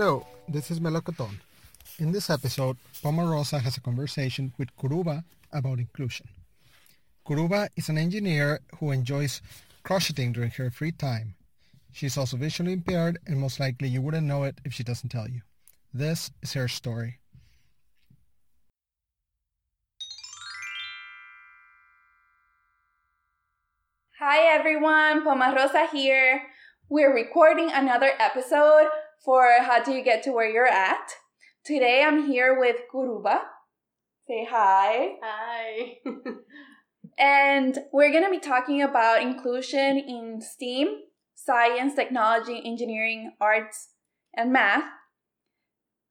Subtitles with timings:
[0.00, 1.28] Hello, this is Melocoton.
[1.98, 6.26] In this episode, Pomarosa has a conversation with Kuruba about inclusion.
[7.28, 9.42] Kuruba is an engineer who enjoys
[9.82, 11.34] crocheting during her free time.
[11.92, 15.28] She's also visually impaired and most likely you wouldn't know it if she doesn't tell
[15.28, 15.42] you.
[15.92, 17.18] This is her story.
[24.18, 26.44] Hi everyone, Pomarosa here.
[26.88, 28.88] We're recording another episode
[29.24, 31.12] for How Do You Get to Where You're At.
[31.64, 33.40] Today I'm here with Kuruba.
[34.26, 35.16] Say hi.
[35.22, 35.98] Hi.
[37.18, 40.88] And we're going to be talking about inclusion in STEAM,
[41.34, 43.88] science, technology, engineering, arts,
[44.34, 44.84] and math,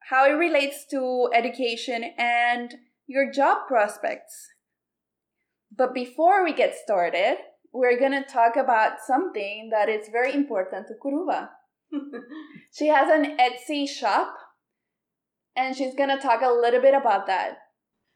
[0.09, 2.75] how it relates to education and
[3.07, 4.49] your job prospects.
[5.75, 7.37] But before we get started,
[7.73, 11.49] we're going to talk about something that is very important to Kuruba.
[12.71, 14.35] She has an Etsy shop,
[15.55, 17.57] and she's to talk a little bit about that.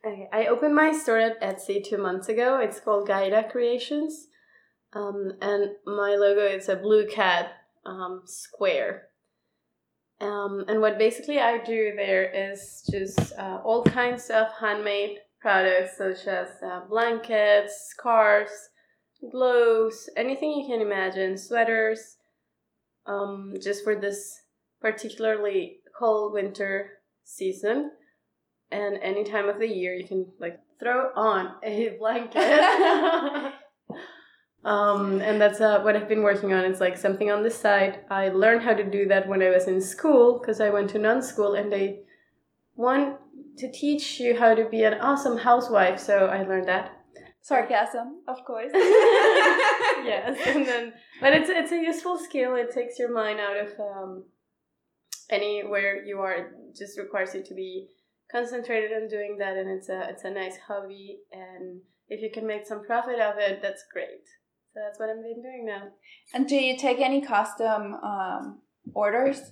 [0.06, 2.60] okay, I opened my store at Etsy two months ago.
[2.60, 4.28] It's called Gaira Creations.
[4.94, 7.52] Um, and my logo is a blue cat
[7.86, 9.08] um, square.
[10.22, 15.98] Um, and what basically I do there is just uh, all kinds of handmade products
[15.98, 18.70] such as uh, blankets, scarves,
[19.32, 22.18] gloves, anything you can imagine, sweaters,
[23.06, 24.42] um, just for this
[24.82, 26.92] particularly cold winter
[27.23, 27.92] season.
[28.72, 32.44] And any time of the year, you can like throw on a blanket.
[34.66, 36.66] um, and that's uh, what I've been working on.
[36.66, 38.00] It's like something on the side.
[38.09, 41.00] I learned how to do that when I was in school because I went to
[41.00, 42.02] nun school and they
[42.76, 43.18] want
[43.58, 46.00] to teach you how to be an awesome housewife.
[46.00, 47.03] So I learned that.
[47.44, 48.72] Sarcasm, of course.
[48.74, 52.56] yes, and then but it's it's a useful skill.
[52.56, 54.24] It takes your mind out of um,
[55.30, 56.34] anywhere you are.
[56.34, 57.90] It just requires you to be
[58.32, 61.20] concentrated on doing that, and it's a it's a nice hobby.
[61.34, 64.24] And if you can make some profit of it, that's great.
[64.74, 65.90] So that's what I've been doing now.
[66.34, 68.62] And do you take any custom um,
[68.94, 69.52] orders?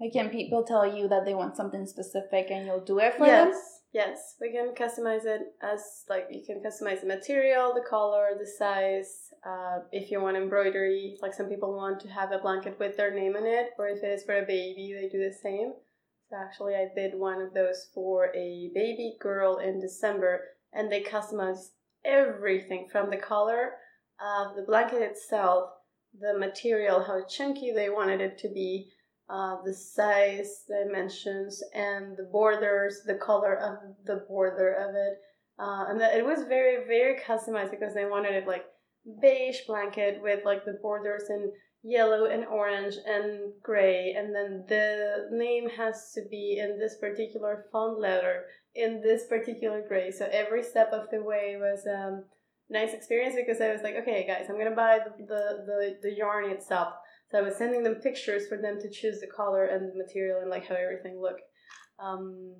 [0.00, 3.26] Like, can people tell you that they want something specific and you'll do it for
[3.26, 3.62] yes, them?
[3.92, 8.46] Yes, we can customize it as like you can customize the material, the color, the
[8.46, 9.32] size.
[9.46, 13.14] Uh, if you want embroidery, like some people want to have a blanket with their
[13.14, 15.72] name on it, or if it is for a baby, they do the same.
[16.28, 21.02] So actually, I did one of those for a baby girl in December, and they
[21.02, 21.70] customized
[22.04, 23.72] everything from the color
[24.20, 25.70] of the blanket itself,
[26.18, 28.92] the material, how chunky they wanted it to be,
[29.30, 35.18] uh, the size, dimensions, and the borders, the color of the border of it.
[35.58, 38.64] Uh, and that it was very, very customized because they wanted it like
[39.20, 41.52] beige blanket with like the borders in
[41.82, 44.14] yellow and orange and gray.
[44.16, 49.82] And then the name has to be in this particular font letter in this particular
[49.86, 50.10] gray.
[50.10, 52.24] So every step of the way was um,
[52.68, 56.16] nice experience because I was like, okay, guys, I'm gonna buy the, the, the, the
[56.16, 56.94] yarn itself.
[57.30, 60.40] So I was sending them pictures for them to choose the color and the material
[60.40, 61.42] and like how everything looked.
[62.02, 62.56] Um,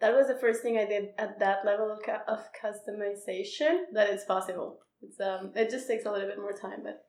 [0.00, 4.10] that was the first thing I did at that level of, cu- of customization that
[4.10, 4.80] it's possible.
[5.02, 7.02] It's um, it just takes a little bit more time, but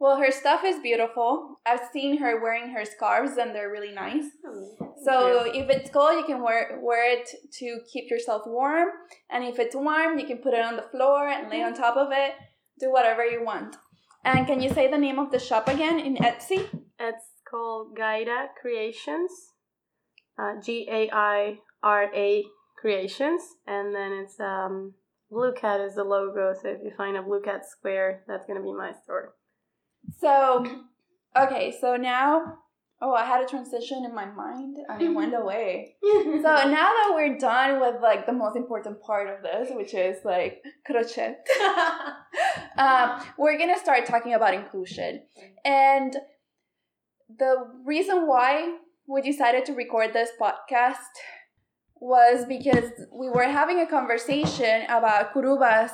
[0.00, 1.60] Well, her stuff is beautiful.
[1.64, 4.24] I've seen her wearing her scarves and they're really nice.
[5.04, 8.88] So if it's cold, you can wear wear it to keep yourself warm,
[9.30, 11.96] and if it's warm, you can put it on the floor and lay on top
[11.96, 12.32] of it.
[12.80, 13.76] Do whatever you want.
[14.24, 16.68] And can you say the name of the shop again in Etsy?
[16.98, 19.30] it's called Gaira Creations,
[20.38, 22.44] uh, G A I R A
[22.80, 24.94] Creations, and then it's um,
[25.30, 26.54] blue cat is the logo.
[26.60, 29.34] So if you find a blue cat square, that's gonna be my store.
[30.20, 30.66] So,
[31.36, 32.58] okay, so now,
[33.02, 35.96] oh, I had a transition in my mind and it went away.
[36.42, 40.18] So now that we're done with like the most important part of this, which is
[40.24, 41.36] like crochet,
[42.78, 45.22] um, we're gonna start talking about inclusion.
[45.64, 46.16] And
[47.38, 51.12] the reason why we decided to record this podcast
[51.96, 55.92] was because we were having a conversation about Kuruba's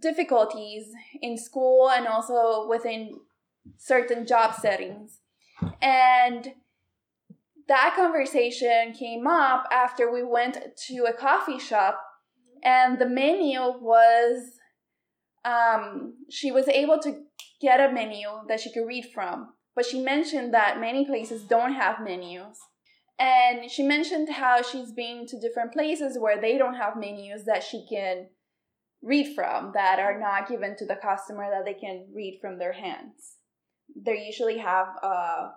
[0.00, 3.20] difficulties in school and also within
[3.76, 5.20] certain job settings.
[5.84, 6.54] And
[7.68, 10.58] that conversation came up after we went
[10.88, 12.00] to a coffee shop
[12.64, 14.52] and the menu was
[15.44, 17.22] um, she was able to
[17.60, 21.74] get a menu that she could read from but she mentioned that many places don't
[21.74, 22.58] have menus.
[23.18, 27.62] And she mentioned how she's been to different places where they don't have menus that
[27.62, 28.28] she can
[29.02, 32.72] read from that are not given to the customer that they can read from their
[32.72, 33.36] hands.
[33.94, 35.50] They usually have a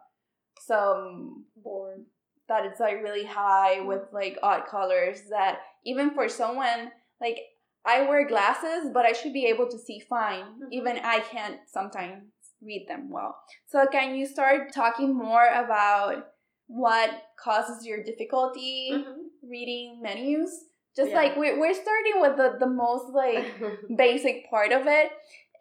[0.65, 2.05] some board
[2.47, 7.39] that it's like really high with like odd colors that even for someone like
[7.85, 10.43] I wear glasses, but I should be able to see fine.
[10.43, 10.73] Mm-hmm.
[10.73, 12.23] Even I can't sometimes
[12.61, 13.37] read them well.
[13.67, 16.27] So can you start talking more about
[16.67, 17.09] what
[17.41, 19.49] causes your difficulty mm-hmm.
[19.49, 20.65] reading menus?
[20.97, 21.15] Just yeah.
[21.15, 23.45] like we're, we're starting with the, the most like
[23.97, 25.11] basic part of it.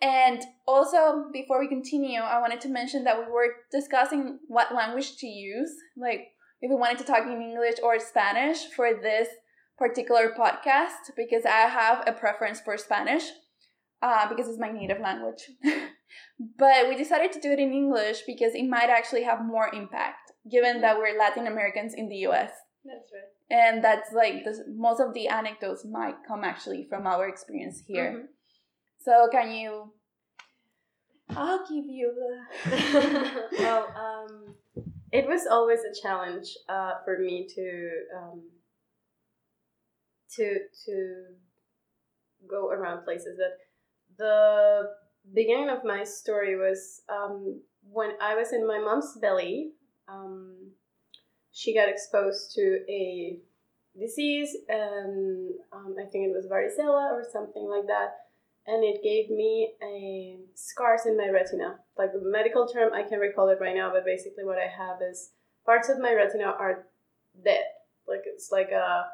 [0.03, 5.17] And also, before we continue, I wanted to mention that we were discussing what language
[5.19, 5.71] to use.
[5.97, 6.29] Like,
[6.61, 9.29] if we wanted to talk in English or Spanish for this
[9.79, 13.25] particular podcast because I have a preference for Spanish
[14.03, 15.51] uh, because it's my native language.
[16.59, 20.33] but we decided to do it in English because it might actually have more impact
[20.51, 22.51] given that we're Latin Americans in the US.
[22.85, 23.33] That's right.
[23.49, 24.45] And that's like
[24.77, 28.11] most of the anecdotes might come actually from our experience here.
[28.11, 28.27] Mm-hmm.
[28.99, 29.93] So can you?
[31.31, 33.49] I'll give you the.
[33.59, 34.55] well, um,
[35.13, 38.43] it was always a challenge uh, for me to um,
[40.37, 41.25] to to
[42.49, 43.59] go around places that
[44.19, 44.91] the
[45.35, 47.61] beginning of my story was um,
[47.91, 49.73] when I was in my mom's belly.
[50.09, 50.71] Um,
[51.53, 53.39] she got exposed to a
[53.99, 58.26] disease, and um, I think it was varicella or something like that,
[58.67, 61.79] and it gave me a scars in my retina.
[61.97, 64.99] Like the medical term, I can't recall it right now, but basically what I have
[65.09, 65.31] is
[65.65, 66.87] parts of my retina are
[67.45, 67.65] dead.
[68.09, 69.05] Like it's like a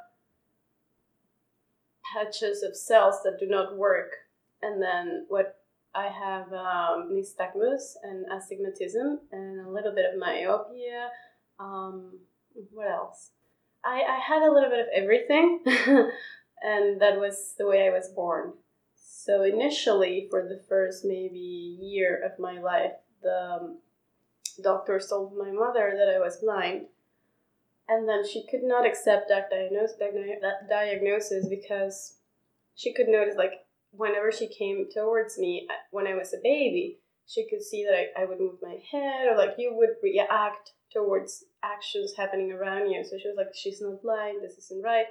[2.13, 4.11] patches of cells that do not work.
[4.63, 5.59] And then what
[5.95, 11.09] I have um, nystagmus and astigmatism and a little bit of myopia.
[11.61, 12.19] Um,
[12.73, 13.31] what else?
[13.85, 18.09] I, I had a little bit of everything, and that was the way I was
[18.09, 18.53] born.
[19.25, 23.79] So initially, for the first maybe year of my life, the um,
[24.61, 26.87] doctors told my mother that I was blind
[27.89, 32.17] and then she could not accept that diagnosis, that diagnosis because
[32.75, 36.99] she could notice like whenever she came towards me uh, when I was a baby,
[37.25, 40.73] she could see that I, I would move my head or like you would react
[40.93, 43.05] towards actions happening around you.
[43.05, 45.07] So she was like, she's not blind, this isn't right.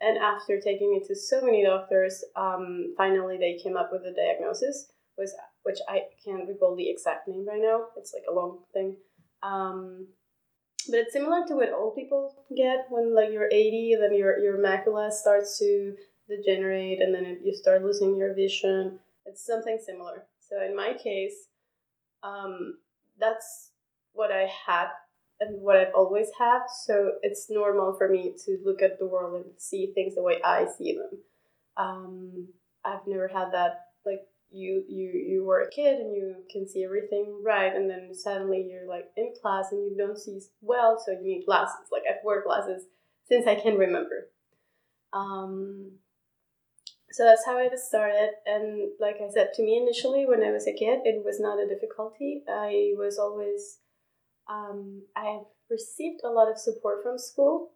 [0.00, 4.14] And after taking me to so many doctors, um, finally they came up with a
[4.14, 7.88] diagnosis, was which I can't recall the exact name right now.
[7.96, 8.96] It's like a long thing.
[9.42, 10.06] Um,
[10.88, 14.58] but it's similar to what old people get when like you're 80 then your your
[14.58, 15.94] macula starts to
[16.28, 20.94] degenerate and then it, you start losing your vision it's something similar so in my
[20.94, 21.48] case
[22.22, 22.78] um,
[23.18, 23.70] that's
[24.12, 24.88] what i had
[25.40, 29.34] and what i've always had so it's normal for me to look at the world
[29.34, 31.18] and see things the way i see them.
[31.76, 32.48] Um,
[32.84, 34.20] i've never had that like
[34.50, 38.66] you you you were a kid and you can see everything right and then suddenly
[38.68, 41.86] you're like in class and you don't see well so you need glasses.
[41.92, 42.84] Like i've worn glasses
[43.28, 44.28] since i can remember.
[45.12, 45.92] Um,
[47.12, 50.68] so that's how it started and like i said to me initially when i was
[50.68, 52.42] a kid it was not a difficulty.
[52.48, 53.78] I was always
[54.50, 55.38] um, i
[55.70, 57.70] received a lot of support from school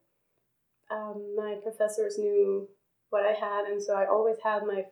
[0.90, 2.68] um, my professors knew
[3.10, 4.82] what i had and so i always had my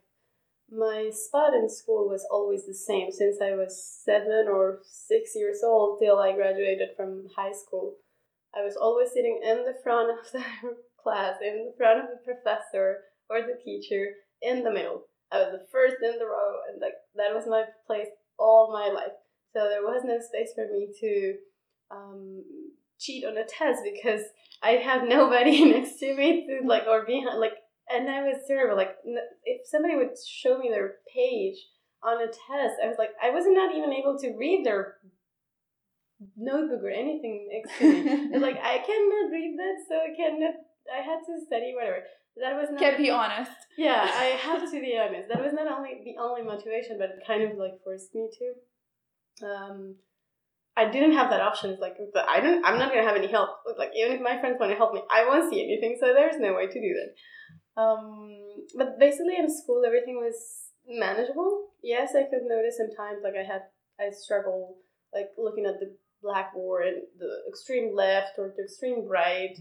[0.73, 5.61] my spot in school was always the same since I was seven or six years
[5.63, 7.97] old till I graduated from high school.
[8.57, 10.45] I was always sitting in the front of the
[11.03, 15.05] class, in the front of the professor or the teacher, in the middle.
[15.31, 18.09] I was the first in the row, and like that was my place
[18.39, 19.17] all my life.
[19.53, 21.35] So there was no space for me to
[21.93, 22.45] um,
[22.99, 24.23] cheat on a test because
[24.63, 27.55] I had nobody next to me to like or behind like
[27.91, 28.77] and I was terrible.
[28.77, 28.97] Like,
[29.45, 31.57] if somebody would show me their page
[32.03, 34.97] on a test, I was like, I was not even able to read their
[36.37, 38.39] notebook or anything next to me.
[38.39, 40.55] like, I cannot read that, so I cannot.
[40.93, 42.03] I had to study whatever.
[42.41, 42.81] That was not.
[42.81, 43.53] Can't be honest.
[43.77, 45.29] Yeah, I have to be honest.
[45.29, 49.47] That was not only the only motivation, but it kind of like forced me to.
[49.47, 49.97] Um,
[50.77, 51.77] I didn't have that option.
[51.81, 51.97] Like
[52.29, 52.65] I don't.
[52.65, 53.51] I'm not gonna have any help.
[53.79, 55.99] Like even if my friends want to help me, I won't see anything.
[56.01, 57.81] So there's no way to do that.
[57.83, 58.31] Um,
[58.77, 61.69] but basically in school everything was manageable.
[61.83, 63.63] Yes, I could notice sometimes like I had
[64.01, 64.77] I struggle
[65.13, 69.57] like looking at the blackboard, the extreme left or the extreme right.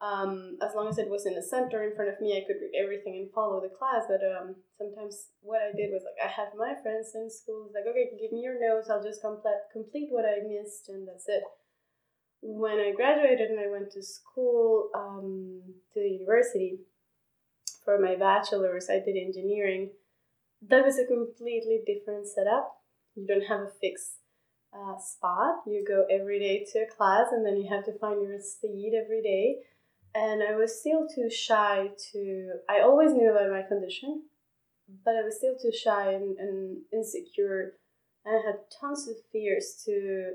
[0.00, 2.56] Um, as long as it was in the center in front of me, I could
[2.56, 4.08] read everything and follow the class.
[4.08, 7.84] But um, sometimes what I did was like I had my friends in school like,
[7.84, 8.88] okay, give me your notes.
[8.88, 11.44] I'll just complete complete what I missed, and that's it.
[12.40, 15.60] When I graduated and I went to school um,
[15.92, 16.80] to the university,
[17.84, 19.90] for my bachelor's, I did engineering.
[20.68, 22.72] That was a completely different setup.
[23.14, 24.20] You don't have a fixed
[24.72, 25.56] uh, spot.
[25.66, 28.92] You go every day to a class, and then you have to find your seat
[28.94, 29.56] every day.
[30.14, 32.52] And I was still too shy to.
[32.68, 34.24] I always knew about my condition,
[35.04, 37.74] but I was still too shy and, and insecure,
[38.24, 40.34] and I had tons of fears to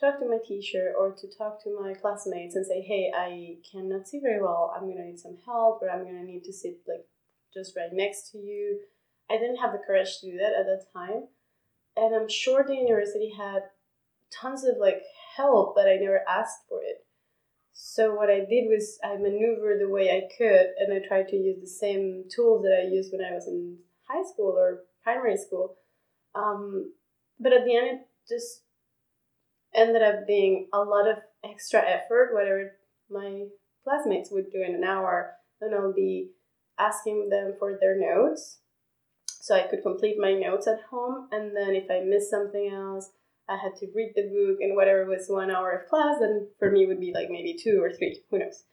[0.00, 4.08] talk to my teacher or to talk to my classmates and say, "Hey, I cannot
[4.08, 4.72] see very well.
[4.74, 7.06] I'm gonna need some help, or I'm gonna need to sit like
[7.52, 8.80] just right next to you."
[9.30, 11.28] I didn't have the courage to do that at that time
[11.96, 13.62] and I'm sure the university had
[14.30, 15.02] tons of like
[15.36, 17.06] help, but I never asked for it.
[17.74, 21.36] So what I did was I maneuvered the way I could, and I tried to
[21.36, 23.78] use the same tools that I used when I was in
[24.08, 25.76] high school or primary school.
[26.36, 26.92] Um,
[27.38, 28.62] but at the end, it just
[29.74, 32.72] ended up being a lot of extra effort, whatever
[33.10, 33.46] my
[33.82, 35.32] classmates would do in an hour.
[35.60, 36.30] Then I'll be
[36.78, 38.60] asking them for their notes
[39.26, 41.28] so I could complete my notes at home.
[41.32, 43.10] And then if I miss something else,
[43.48, 46.70] I had to read the book and whatever was one hour of class, then for
[46.70, 48.64] me would be like maybe two or three, who knows.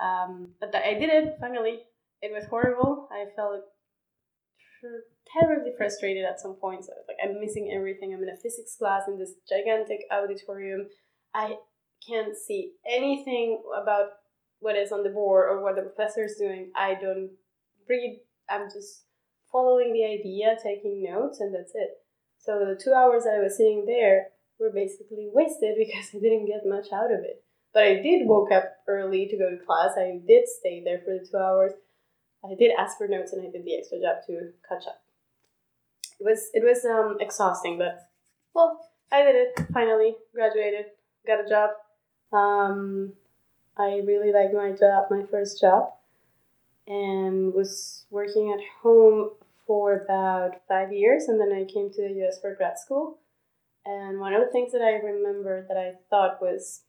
[0.00, 1.80] Um, but I did it finally.
[2.20, 3.08] It was horrible.
[3.10, 3.62] I felt
[5.26, 6.86] terribly frustrated at some points.
[6.86, 8.14] So like I'm missing everything.
[8.14, 10.88] I'm in a physics class in this gigantic auditorium.
[11.34, 11.56] I
[12.06, 14.10] can't see anything about
[14.60, 16.70] what is on the board or what the professor is doing.
[16.76, 17.30] I don't
[17.88, 18.20] read.
[18.48, 19.04] I'm just
[19.50, 21.90] following the idea, taking notes, and that's it.
[22.44, 26.46] So the two hours that I was sitting there were basically wasted because I didn't
[26.46, 27.42] get much out of it.
[27.72, 29.92] But I did woke up early to go to class.
[29.96, 31.72] I did stay there for the two hours.
[32.44, 35.02] I did ask for notes and I did the extra job to catch up.
[36.20, 38.10] It was it was um exhausting, but
[38.54, 38.80] well,
[39.10, 39.66] I did it.
[39.72, 40.86] Finally, graduated,
[41.26, 41.70] got a job.
[42.32, 43.12] Um,
[43.76, 45.92] I really liked my job, my first job,
[46.86, 49.30] and was working at home
[49.66, 53.18] for about five years, and then I came to the US for grad school.
[53.84, 56.82] And one of the things that I remember that I thought was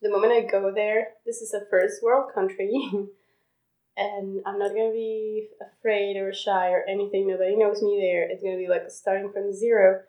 [0.00, 2.70] the moment I go there, this is a first world country,
[3.96, 7.26] and I'm not gonna be afraid or shy or anything.
[7.26, 8.28] Nobody knows me there.
[8.28, 10.02] It's gonna be like starting from zero.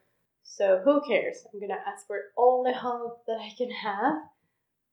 [0.44, 1.46] So who cares?
[1.54, 4.16] I'm gonna ask for all the help that I can have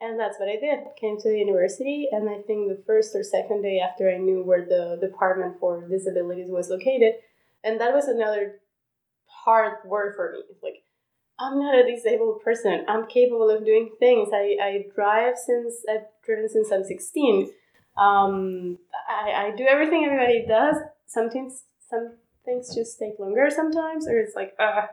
[0.03, 0.81] and that's what I did.
[1.01, 4.43] Came to the university, and I think the first or second day after I knew
[4.43, 7.15] where the department for disabilities was located,
[7.63, 8.61] and that was another
[9.27, 10.43] hard word for me.
[10.61, 10.83] Like,
[11.39, 12.85] I'm not a disabled person.
[12.89, 14.31] I'm capable of doing things.
[14.33, 17.51] I, I drive since I've driven since I'm 16.
[17.97, 18.79] Um,
[19.09, 20.77] I, I do everything everybody does.
[21.07, 24.87] Sometimes some things just take longer sometimes, or it's like, uh,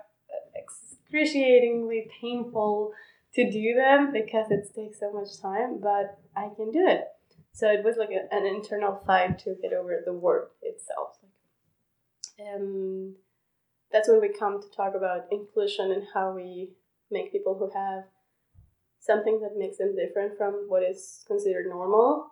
[0.55, 2.93] excruciatingly painful
[3.35, 7.05] to do them because it takes so much time, but I can do it.
[7.53, 11.17] So it was like a, an internal fight to get over the word itself.
[12.37, 13.15] And
[13.91, 16.69] that's when we come to talk about inclusion and how we
[17.11, 18.05] make people who have
[18.99, 22.31] something that makes them different from what is considered normal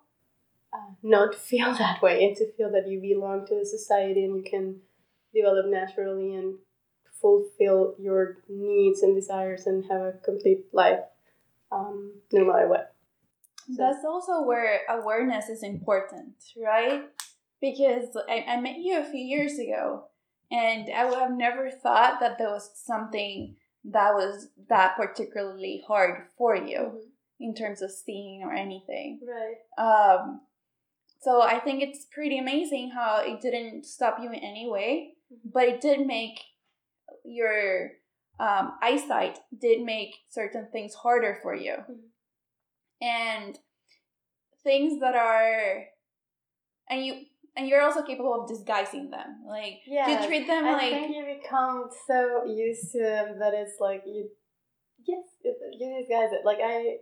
[0.72, 4.36] uh, not feel that way and to feel that you belong to the society and
[4.36, 4.80] you can
[5.34, 6.56] develop naturally and
[7.20, 11.00] fulfill your needs and desires and have a complete life
[11.72, 12.94] um, no matter what.
[13.68, 13.74] So.
[13.76, 17.02] That's also where awareness is important, right?
[17.60, 20.04] Because I, I met you a few years ago
[20.50, 26.24] and I would have never thought that there was something that was that particularly hard
[26.36, 26.98] for you mm-hmm.
[27.40, 29.20] in terms of seeing or anything.
[29.26, 30.16] Right.
[30.16, 30.40] Um,
[31.20, 35.50] so I think it's pretty amazing how it didn't stop you in any way, mm-hmm.
[35.52, 36.40] but it did make
[37.28, 37.90] your
[38.40, 41.72] um, eyesight did make certain things harder for you.
[41.72, 41.92] Mm-hmm.
[43.00, 43.58] And
[44.64, 45.84] things that are,
[46.90, 47.14] and you,
[47.56, 49.44] and you're also capable of disguising them.
[49.46, 50.92] Like yeah, you treat them I like.
[50.92, 54.28] Think you become so used to them that it's like you,
[55.06, 56.44] yes, you disguise it.
[56.44, 56.96] Like I,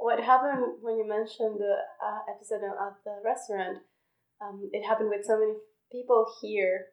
[0.00, 3.78] what happened when you mentioned the uh, episode at the restaurant?
[4.40, 5.52] Um, it happened with so many
[5.92, 6.86] people here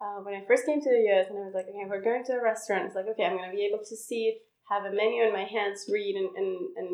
[0.00, 2.24] uh, when I first came to the US and I was like, okay, we're going
[2.24, 2.86] to a restaurant.
[2.86, 4.38] It's like, okay, I'm going to be able to see
[4.70, 6.88] have a menu in my hands, read, and, and, and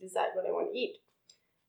[0.00, 0.96] decide what I want to eat.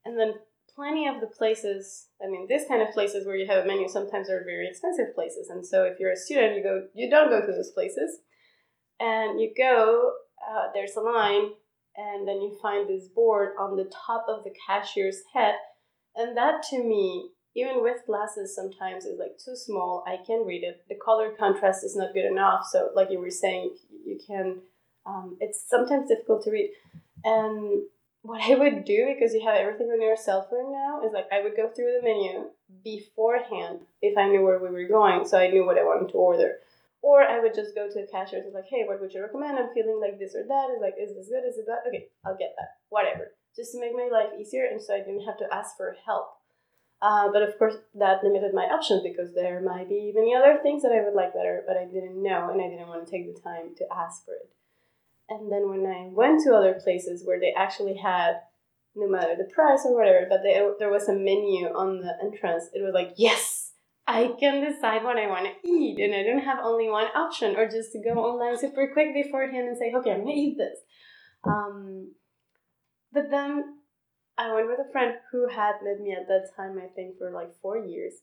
[0.06, 0.34] And then
[0.76, 3.88] plenty of the places, I mean, this kind of places where you have a menu
[3.88, 5.50] sometimes are very expensive places.
[5.50, 8.20] And so if you're a student, you go, you don't go to those places.
[9.00, 10.12] And you go,
[10.46, 11.52] uh, there's a line,
[11.96, 15.56] and then you find this board on the top of the cashier's head.
[16.16, 20.64] And that to me even with glasses sometimes it's like too small i can read
[20.64, 23.72] it the color contrast is not good enough so like you were saying
[24.06, 24.60] you can
[25.06, 26.72] um, it's sometimes difficult to read
[27.24, 27.84] and
[28.22, 31.28] what i would do because you have everything on your cell phone now is like
[31.32, 32.46] i would go through the menu
[32.84, 36.18] beforehand if i knew where we were going so i knew what i wanted to
[36.18, 36.56] order
[37.04, 39.60] Or I would just go to the cashier and like, hey, what would you recommend?
[39.60, 40.68] I'm feeling like this or that.
[40.72, 41.44] It's like, is this good?
[41.44, 41.84] Is it bad?
[41.86, 42.70] Okay, I'll get that.
[42.96, 43.36] Whatever.
[43.58, 46.28] Just to make my life easier and so I didn't have to ask for help.
[47.04, 50.82] Uh, but of course, that limited my options because there might be many other things
[50.84, 53.28] that I would like better, but I didn't know and I didn't want to take
[53.28, 54.50] the time to ask for it.
[55.28, 58.36] And then when I went to other places where they actually had,
[58.96, 62.70] no matter the price or whatever, but they, there was a menu on the entrance,
[62.74, 63.74] it was like, yes,
[64.08, 67.58] I can decide what I want to eat, and I don't have only one option,
[67.58, 70.80] or just to go online super quick beforehand and say, okay, I'm gonna eat this.
[71.44, 72.12] Um,
[73.12, 73.83] but then
[74.38, 77.32] I went with a friend who had met me at that time, I think, for
[77.32, 78.14] like four years.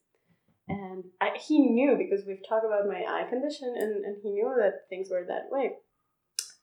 [0.69, 4.53] And I, he knew because we've talked about my eye condition, and, and he knew
[4.59, 5.73] that things were that way.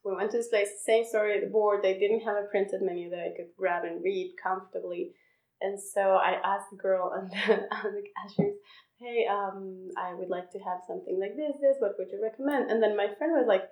[0.03, 1.83] We went to this place, same story the board.
[1.83, 5.11] They didn't have a printed menu that I could grab and read comfortably.
[5.59, 8.55] And so I asked the girl and the, the cashiers,
[8.99, 12.71] hey, um, I would like to have something like this, this, what would you recommend?
[12.71, 13.63] And then my friend was like,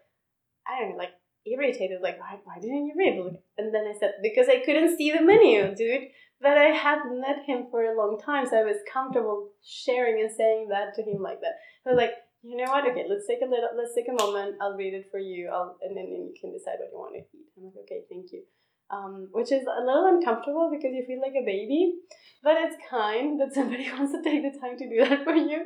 [0.67, 1.13] I don't know, like
[1.45, 3.37] irritated, like, why, why didn't you read?
[3.57, 6.09] And then I said, because I couldn't see the menu, dude.
[6.41, 10.29] But I hadn't met him for a long time, so I was comfortable sharing and
[10.29, 11.55] saying that to him like that.
[11.85, 12.11] I was like,
[12.43, 12.85] you know what?
[12.85, 14.57] Okay, let's take a little, let's take a moment.
[14.61, 15.49] I'll read it for you.
[15.49, 17.47] I'll, and then you can decide what you want to eat.
[17.57, 18.43] I'm like, okay, thank you
[18.91, 21.95] um, which is a little uncomfortable because you feel like a baby,
[22.43, 25.65] but it's kind that somebody wants to take the time to do that for you.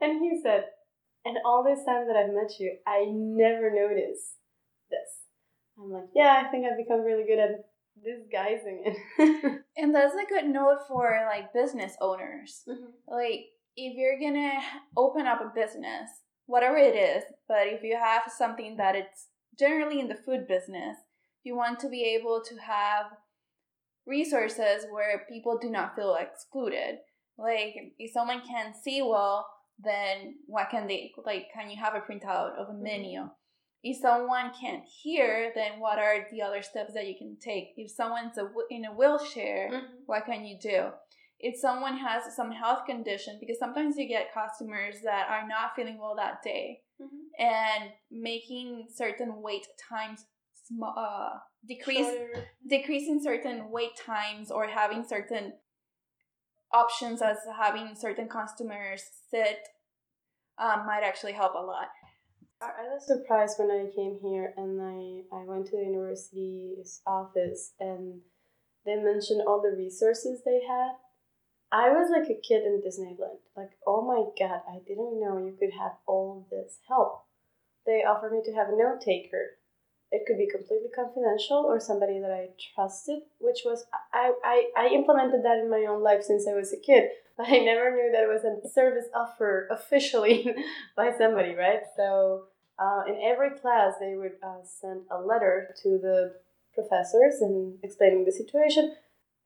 [0.00, 0.64] And he said,
[1.24, 4.39] and all this time that I've met you, I never noticed.
[5.90, 7.64] I'm like, yeah, I think I've become really good at
[8.02, 9.62] disguising it.
[9.76, 12.62] and that's a good note for like business owners.
[12.68, 12.84] Mm-hmm.
[13.08, 14.60] Like, if you're gonna
[14.96, 16.10] open up a business,
[16.46, 19.28] whatever it is, but if you have something that it's
[19.58, 20.96] generally in the food business,
[21.44, 23.06] you want to be able to have
[24.06, 26.98] resources where people do not feel excluded.
[27.38, 29.46] Like if someone can see well,
[29.82, 31.46] then what can they like?
[31.54, 32.82] Can you have a printout of a mm-hmm.
[33.82, 37.68] If someone can't hear, then what are the other steps that you can take?
[37.76, 39.86] If someone's a, in a wheelchair, mm-hmm.
[40.06, 40.88] what can you do?
[41.38, 45.98] If someone has some health condition, because sometimes you get customers that are not feeling
[45.98, 47.42] well that day, mm-hmm.
[47.42, 50.26] and making certain wait times
[50.84, 51.30] uh,
[51.66, 52.44] decrease Shorter.
[52.68, 55.54] decreasing certain wait times or having certain
[56.72, 59.58] options as having certain customers sit
[60.58, 61.88] um, might actually help a lot.
[62.62, 67.72] I was surprised when I came here and I, I went to the university's office
[67.80, 68.20] and
[68.84, 70.92] they mentioned all the resources they had.
[71.72, 73.40] I was like a kid in Disneyland.
[73.56, 77.24] Like, oh my god, I didn't know you could have all this help.
[77.86, 79.56] They offered me to have a note taker
[80.12, 84.86] it could be completely confidential or somebody that I trusted, which was I, I, I
[84.88, 88.10] implemented that in my own life since I was a kid, but I never knew
[88.12, 90.54] that it was a service offer officially
[90.96, 91.80] by somebody, right?
[91.96, 92.44] So
[92.78, 96.34] uh, in every class, they would uh, send a letter to the
[96.74, 98.94] professors and explaining the situation.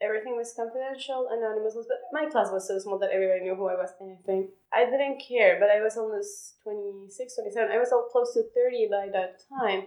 [0.03, 3.75] Everything was confidential, anonymous, but my class was so small that everybody knew who I
[3.75, 3.91] was.
[4.01, 7.71] Anything, I didn't care, but I was almost 26, 27.
[7.71, 9.85] I was all close to 30 by that time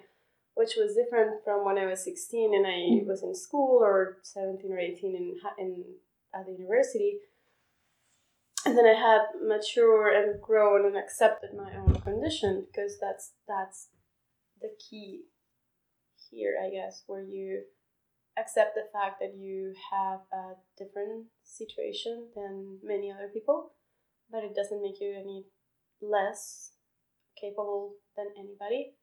[0.56, 3.06] which was different from when I was 16 and I mm.
[3.06, 5.84] was in school or 17 or 18 in, in
[6.34, 7.20] at the university.
[8.68, 13.88] And then I had matured and grown and accepted my own condition because that's that's
[14.60, 15.22] the key
[16.30, 17.64] here, I guess, where you
[18.38, 23.72] accept the fact that you have a different situation than many other people,
[24.30, 25.46] but it doesn't make you any
[26.02, 26.74] less
[27.40, 28.98] capable than anybody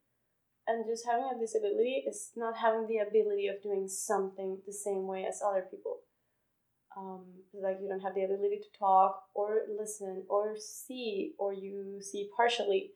[0.66, 5.07] and just having a disability is not having the ability of doing something the same
[5.07, 6.00] way as other people.
[6.96, 12.00] Um, like you don't have the ability to talk or listen or see, or you
[12.00, 12.92] see partially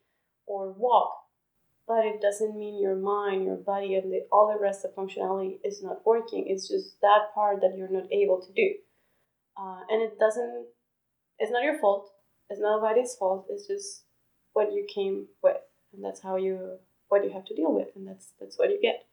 [0.46, 1.12] or walk,
[1.87, 5.58] but it doesn't mean your mind, your body, and the, all the rest of functionality
[5.64, 6.44] is not working.
[6.46, 8.74] It's just that part that you're not able to do.
[9.61, 10.66] Uh, and it doesn't,
[11.40, 12.11] it's not your fault.
[12.50, 13.46] It's not nobody's fault.
[13.50, 14.04] It's just
[14.52, 15.56] what you came with.
[15.92, 18.78] And that's how you what you have to deal with, and that's that's what you
[18.80, 19.06] get.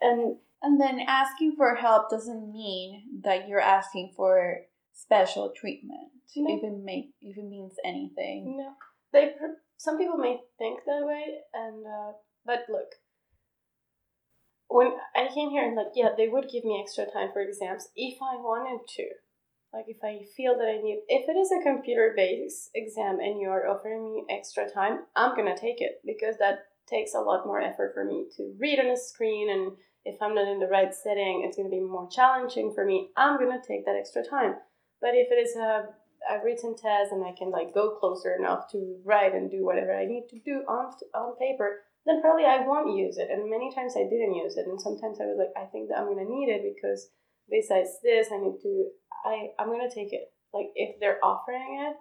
[0.00, 4.60] And and then asking for help doesn't mean that you're asking for
[4.92, 6.10] special treatment.
[6.36, 6.56] No.
[6.56, 8.56] If it make if it means anything.
[8.56, 8.72] No,
[9.12, 9.32] they
[9.76, 12.12] some people may think that way, and uh,
[12.46, 12.94] but look,
[14.68, 17.88] when I came here and like yeah, they would give me extra time for exams
[17.96, 19.08] if I wanted to.
[19.72, 23.40] Like if I feel that I need, if it is a computer based exam and
[23.40, 27.46] you are offering me extra time, I'm gonna take it because that takes a lot
[27.46, 29.50] more effort for me to read on a screen.
[29.50, 29.72] And
[30.04, 33.10] if I'm not in the right setting, it's gonna be more challenging for me.
[33.16, 34.56] I'm gonna take that extra time.
[35.00, 35.88] But if it is a,
[36.30, 39.94] a written test and I can like go closer enough to write and do whatever
[39.94, 43.28] I need to do on on paper, then probably I won't use it.
[43.30, 45.98] And many times I didn't use it, and sometimes I was like, I think that
[45.98, 47.10] I'm gonna need it because
[47.50, 48.88] besides this, I need to.
[49.24, 50.32] I I'm gonna take it.
[50.52, 51.96] Like if they're offering it,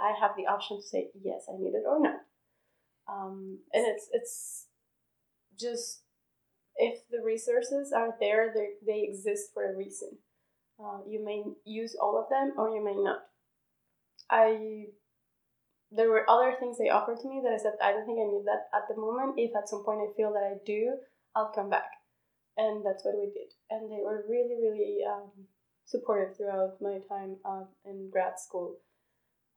[0.00, 2.16] I have the option to say yes, I need it or no.
[3.08, 4.66] Um, and it's it's
[5.58, 6.01] just
[6.76, 10.18] if the resources are there, they they exist for a reason.
[10.82, 13.20] Uh, you may use all of them or you may not.
[14.30, 14.86] I
[15.90, 18.32] there were other things they offered to me that I said I don't think I
[18.32, 19.34] need that at the moment.
[19.36, 20.96] If at some point I feel that I do,
[21.36, 21.90] I'll come back,
[22.56, 23.52] and that's what we did.
[23.70, 25.30] And they were really really um,
[25.84, 28.78] supportive throughout my time uh, in grad school.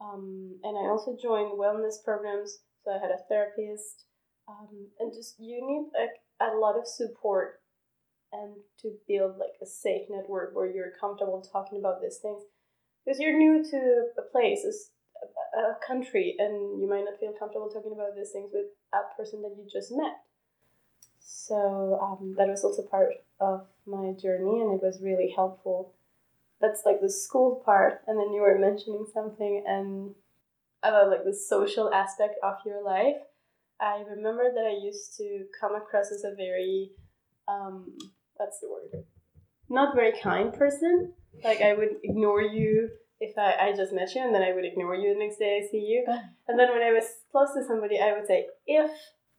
[0.01, 4.04] Um, and I also joined wellness programs, so I had a therapist,
[4.49, 7.62] um, and just you need like a lot of support
[8.32, 12.43] and to build like a safe network where you're comfortable talking about these things.
[13.04, 14.65] Because you're new to a place
[15.56, 19.15] a, a country and you might not feel comfortable talking about these things with a
[19.15, 20.24] person that you just met.
[21.19, 25.93] So um, that was also part of my journey and it was really helpful.
[26.62, 30.15] That's like the school part and then you were mentioning something and
[30.84, 33.17] about like the social aspect of your life
[33.81, 36.91] i remember that i used to come across as a very
[37.47, 37.95] um,
[38.39, 39.05] that's the word
[39.69, 44.23] not very kind person like i would ignore you if I, I just met you
[44.23, 46.05] and then i would ignore you the next day i see you
[46.47, 48.91] and then when i was close to somebody i would say if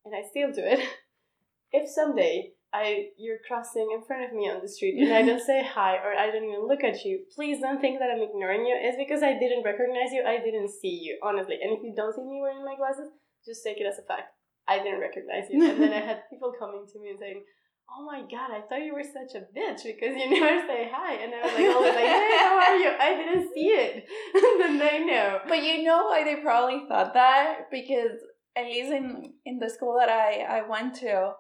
[0.05, 0.81] and i still do it
[1.73, 5.45] if someday I you're crossing in front of me on the street and I don't
[5.51, 8.67] say hi or I don't even look at you, please don't think that I'm ignoring
[8.67, 8.77] you.
[8.77, 10.25] It's because I didn't recognize you.
[10.27, 11.57] I didn't see you, honestly.
[11.63, 13.09] And if you don't see me wearing my glasses,
[13.47, 14.35] just take it as a fact.
[14.69, 15.63] I didn't recognize you.
[15.65, 17.43] and then I had people coming to me and saying,
[17.89, 21.15] Oh my god, I thought you were such a bitch because you never say hi.
[21.15, 22.91] And I was like, always like, hey, how are you?
[22.99, 24.05] I didn't see it.
[24.35, 25.39] and then they know.
[25.49, 27.71] But you know why they probably thought that?
[27.71, 28.19] Because
[28.57, 31.35] at least in, in the school that I, I went to,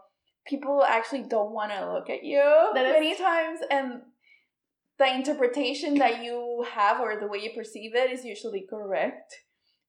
[0.46, 4.02] people actually don't want to look at you that many is- times and
[4.98, 9.34] the interpretation that you have or the way you perceive it is usually correct.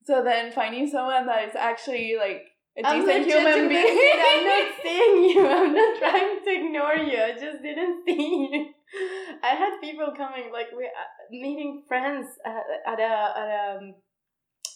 [0.07, 2.43] So then finding someone that is actually like
[2.77, 3.99] a I'm decent human being.
[4.25, 5.45] I'm not seeing you.
[5.45, 7.21] I'm not trying to ignore you.
[7.21, 8.67] I just didn't see you.
[9.43, 13.95] I had people coming, like we uh, meeting friends at, at a at a um,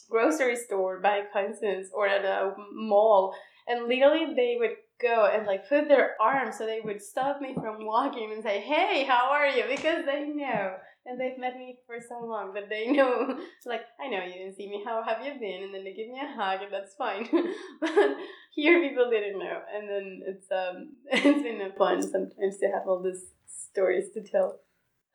[0.10, 3.34] grocery store by coincidence or at a mall,
[3.70, 7.54] and literally they would go and like put their arms so they would stop me
[7.54, 11.78] from walking and say, "Hey, how are you?" Because they know, and they've met me
[11.88, 13.38] for so long that they know.
[13.58, 14.84] It's like, I know you didn't see me.
[14.86, 15.64] How have you been?
[15.64, 17.28] And then they give me a hug, and that's fine.
[17.82, 18.18] but
[18.54, 23.02] here, people didn't know, and then it's um, it's been fun sometimes to have all
[23.02, 24.60] these stories to tell.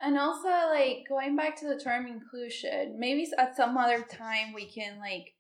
[0.00, 4.66] And also, like going back to the term inclusion, maybe at some other time we
[4.66, 5.35] can like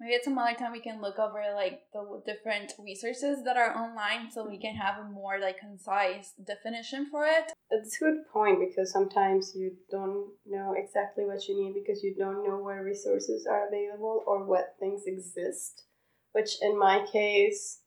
[0.00, 3.76] maybe at some other time we can look over like the different resources that are
[3.76, 7.52] online so we can have a more like concise definition for it.
[7.70, 12.14] It's a good point because sometimes you don't know exactly what you need because you
[12.14, 15.84] don't know where resources are available or what things exist
[16.36, 17.80] which in my case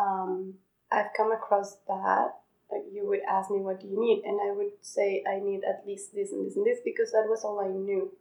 [0.00, 0.54] um,
[0.92, 2.30] i've come across that
[2.70, 4.22] like you would ask me what do you need?
[4.24, 7.26] And i would say i need at least this and this and this because that
[7.28, 8.12] was all i knew.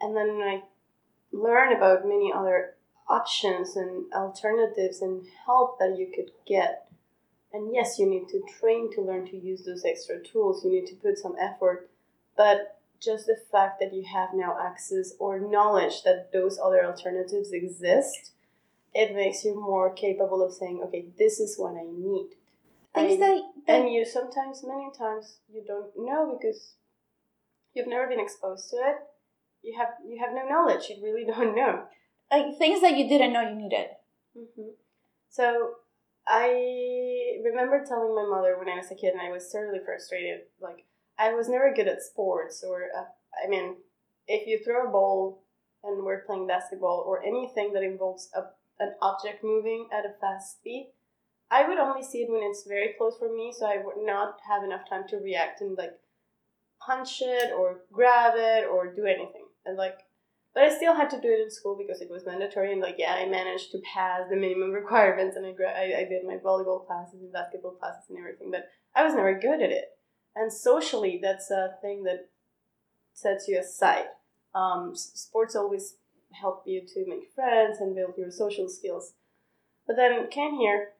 [0.00, 0.62] And then i
[1.34, 2.74] learn about many other
[3.08, 6.88] options and alternatives and help that you could get.
[7.52, 10.64] And yes, you need to train to learn to use those extra tools.
[10.64, 11.90] You need to put some effort.
[12.36, 17.52] But just the fact that you have now access or knowledge that those other alternatives
[17.52, 18.32] exist,
[18.94, 22.30] it makes you more capable of saying, okay, this is what I need.
[22.94, 26.74] Things that, that and you sometimes, many times, you don't know because
[27.74, 28.96] you've never been exposed to it
[29.64, 30.90] you have you have no knowledge.
[30.90, 31.84] You really don't know.
[32.30, 33.88] Like things that you didn't know you needed.
[34.36, 34.70] Mm-hmm.
[35.30, 35.74] So
[36.26, 40.42] I remember telling my mother when I was a kid, and I was thoroughly frustrated.
[40.60, 40.84] Like
[41.18, 43.04] I was never good at sports, or uh,
[43.44, 43.76] I mean,
[44.28, 45.42] if you throw a ball
[45.82, 48.44] and we're playing basketball, or anything that involves a,
[48.82, 50.90] an object moving at a fast speed,
[51.50, 54.38] I would only see it when it's very close for me, so I would not
[54.48, 55.98] have enough time to react and like
[56.80, 60.00] punch it or grab it or do anything and like
[60.54, 62.72] but I still had to do it in school because it was mandatory.
[62.72, 66.24] And like, yeah, I managed to pass the minimum requirements, and I, I, I did
[66.24, 68.52] my volleyball classes and basketball classes and everything.
[68.52, 69.86] But I was never good at it.
[70.36, 72.28] And socially, that's a thing that
[73.12, 74.06] sets you aside.
[74.54, 75.96] Um, sports always
[76.30, 79.14] help you to make friends and build your social skills.
[79.88, 80.90] But then came here,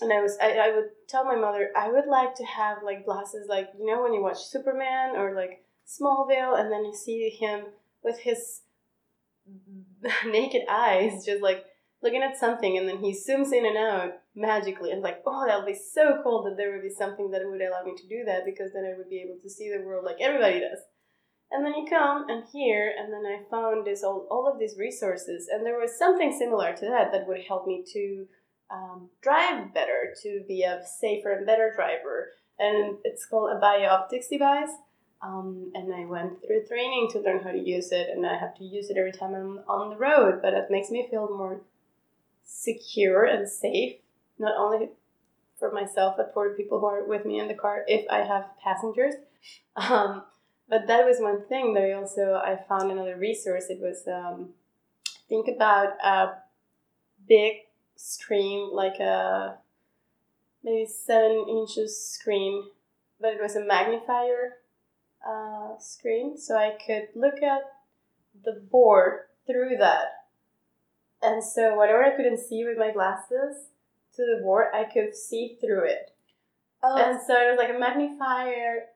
[0.00, 3.04] and I was I, I would tell my mother I would like to have like
[3.04, 7.28] glasses like you know when you watch Superman or like Smallville, and then you see
[7.30, 7.66] him
[8.06, 8.62] with his
[10.26, 11.64] naked eyes, just like
[12.02, 15.58] looking at something, and then he zooms in and out magically, and like, oh, that
[15.58, 18.24] would be so cool that there would be something that would allow me to do
[18.24, 20.78] that because then I would be able to see the world like everybody does.
[21.50, 24.76] And then you come and here, and then I found this all, all of these
[24.78, 28.26] resources, and there was something similar to that that would help me to
[28.70, 32.32] um, drive better, to be a safer and better driver.
[32.58, 34.70] And it's called a bio optics device.
[35.22, 38.54] Um, and I went through training to learn how to use it, and I have
[38.56, 40.40] to use it every time I'm on the road.
[40.42, 41.62] But it makes me feel more
[42.44, 43.96] secure and safe,
[44.38, 44.90] not only
[45.58, 48.18] for myself, but for the people who are with me in the car if I
[48.18, 49.14] have passengers.
[49.76, 50.24] Um,
[50.68, 53.66] but that was one thing that I also I found another resource.
[53.68, 54.54] It was um,
[55.28, 56.38] think about a
[57.28, 57.52] big
[57.94, 59.58] screen like a
[60.64, 62.64] maybe seven inches screen,
[63.20, 64.54] but it was a magnifier
[65.26, 67.62] uh, screen, so I could look at
[68.44, 70.06] the board through that.
[71.22, 73.68] And so whatever I couldn't see with my glasses
[74.16, 76.10] to the board, I could see through it.
[76.82, 78.86] Oh, And so it was like a magnifier,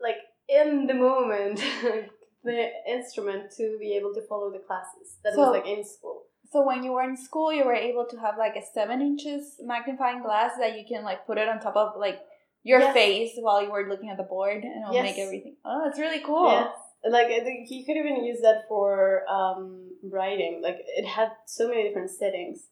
[0.00, 1.60] like in the moment,
[2.44, 6.22] the instrument to be able to follow the classes that So- was like in school.
[6.52, 9.56] so when you were in school, you were able to have like a seven inches
[9.62, 12.20] magnifying glass that you can like put it on top of like
[12.62, 12.94] your Yes.
[12.94, 15.56] face while you were looking at the board, and it'll make everything.
[15.64, 16.50] Oh, that's really cool.
[16.50, 16.74] Yes.
[17.08, 20.60] Like I think you could even use that for um, writing.
[20.62, 22.66] Like it had so many different settings.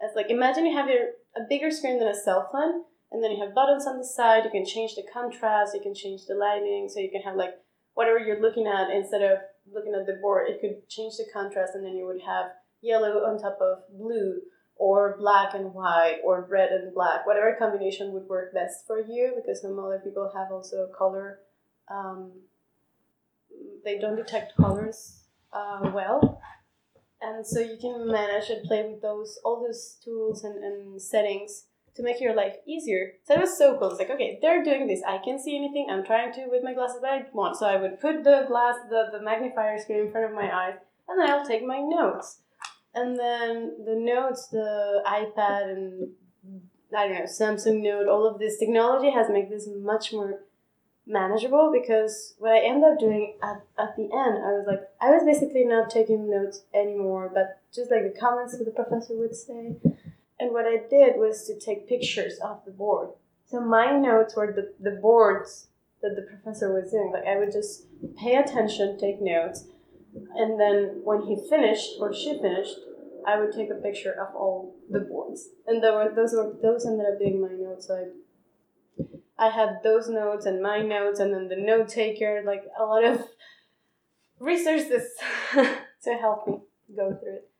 [0.00, 3.30] It's like imagine you have your a bigger screen than a cell phone, and then
[3.30, 4.44] you have buttons on the side.
[4.44, 5.74] You can change the contrast.
[5.74, 7.54] You can change the lighting, so you can have like
[7.94, 9.38] whatever you're looking at instead of
[9.72, 10.48] looking at the board.
[10.48, 12.46] It could change the contrast, and then you would have
[12.80, 14.40] yellow on top of blue,
[14.78, 17.26] or black and white, or red and black.
[17.26, 21.40] Whatever combination would work best for you, because some other people have also color.
[21.90, 22.32] Um,
[23.84, 26.40] they don't detect colors uh, well.
[27.20, 31.64] And so you can manage and play with those all those tools and, and settings
[31.96, 33.14] to make your life easier.
[33.24, 33.90] So it was so cool.
[33.90, 35.02] It's like okay they're doing this.
[35.06, 35.88] I can see anything.
[35.90, 38.76] I'm trying to with my glasses but i want so i would put the glass
[38.88, 40.74] the, the magnifier screen in front of my eyes
[41.08, 42.38] and then i'll take my notes
[42.98, 46.10] and then the notes the ipad and
[46.96, 50.40] i don't know samsung note all of this technology has made this much more
[51.08, 55.10] manageable because what I ended up doing at, at the end, I was like, I
[55.10, 59.34] was basically not taking notes anymore, but just like the comments that the professor would
[59.34, 59.76] say.
[60.38, 63.10] And what I did was to take pictures of the board.
[63.46, 65.68] So my notes were the, the boards
[66.02, 67.10] that the professor was doing.
[67.12, 69.64] Like I would just pay attention, take notes,
[70.36, 72.76] and then when he finished or she finished,
[73.28, 75.48] I would take a picture of all the boards.
[75.66, 77.88] And there were those were those ended up being my notes.
[77.88, 82.64] So I I had those notes and my notes, and then the note taker, like
[82.78, 83.22] a lot of
[84.40, 85.04] resources
[86.04, 86.58] to help me
[86.96, 87.50] go through it.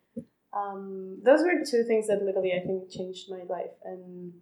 [0.53, 4.33] Um, those were two things that literally I think changed my life, and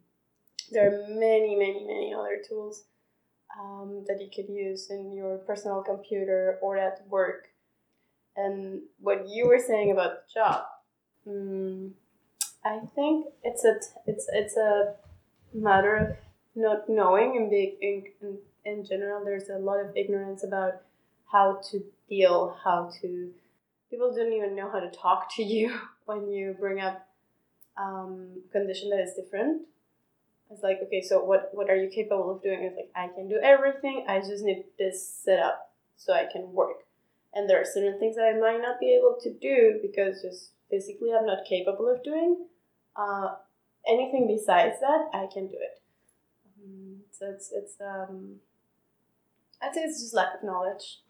[0.71, 2.85] there are many, many, many other tools
[3.61, 7.49] um, that you could use in your personal computer or at work.
[8.37, 10.65] And what you were saying about the job,
[11.27, 11.91] mm,
[12.65, 14.95] I think it's a it's it's a
[15.53, 16.17] matter of
[16.55, 20.83] not knowing and being in, in, in general there's a lot of ignorance about
[21.31, 23.31] how to deal how to
[23.91, 27.07] people don't even know how to talk to you when you bring up
[27.77, 29.63] um, condition that is different.
[30.51, 32.63] It's like okay so what what are you capable of doing?
[32.63, 36.53] It's like i can do everything i just need this set up so i can
[36.53, 36.85] work.
[37.35, 40.51] And there are certain things that i might not be able to do because just
[40.71, 42.47] physically i'm not capable of doing
[42.97, 43.29] uh,
[43.89, 45.83] anything besides that i can do it
[46.67, 48.37] Mm, so it's it's um
[49.63, 51.01] I'd say it's just lack of knowledge.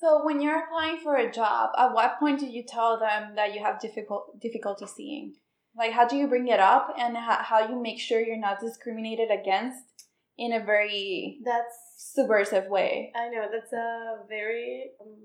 [0.00, 3.54] So when you're applying for a job, at what point do you tell them that
[3.54, 5.34] you have difficult difficulty seeing?
[5.76, 8.60] Like how do you bring it up and how, how you make sure you're not
[8.60, 13.12] discriminated against in a very That's subversive way?
[13.14, 15.16] I know that's a very um,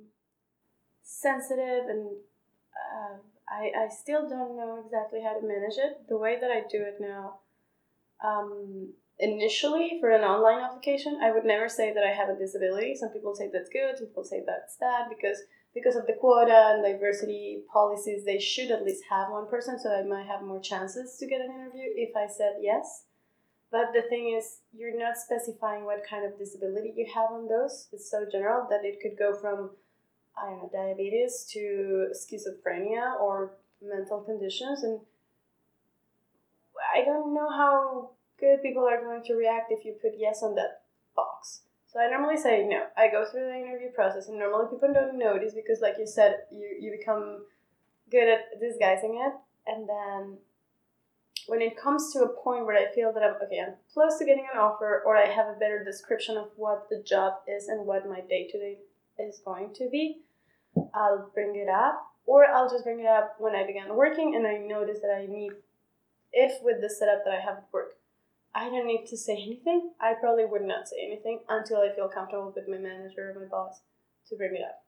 [1.04, 2.18] sensitive and
[2.76, 3.18] uh,
[3.50, 6.08] I I still don't know exactly how to manage it.
[6.10, 7.40] The way that I do it now,
[8.24, 12.96] um, initially for an online application, I would never say that I have a disability.
[12.96, 15.42] Some people say that's good, some people say that's bad because
[15.74, 19.92] because of the quota and diversity policies, they should at least have one person, so
[19.92, 23.04] I might have more chances to get an interview if I said yes.
[23.70, 27.90] But the thing is, you're not specifying what kind of disability you have on those.
[27.92, 29.72] It's so general that it could go from,
[30.42, 34.84] I don't know, diabetes to schizophrenia or mental conditions.
[34.84, 35.00] And
[36.96, 40.56] I don't know how good people are going to react if you put yes on
[40.56, 40.82] that
[41.16, 41.62] box.
[41.88, 42.86] So I normally say no.
[42.96, 46.44] I go through the interview process, and normally people don't notice because, like you said,
[46.52, 47.46] you you become
[48.12, 49.34] good at disguising it,
[49.66, 50.38] and then
[51.48, 54.26] when it comes to a point where I feel that I'm okay, I'm close to
[54.26, 57.86] getting an offer, or I have a better description of what the job is and
[57.88, 58.78] what my day to day
[59.18, 60.22] is going to be,
[60.94, 64.46] I'll bring it up, or I'll just bring it up when I began working and
[64.46, 65.52] I notice that I need,
[66.34, 67.94] if with the setup that I have at work,
[68.54, 69.92] I don't need to say anything.
[70.02, 73.48] I probably would not say anything until I feel comfortable with my manager or my
[73.48, 73.82] boss
[74.30, 74.84] to bring it up.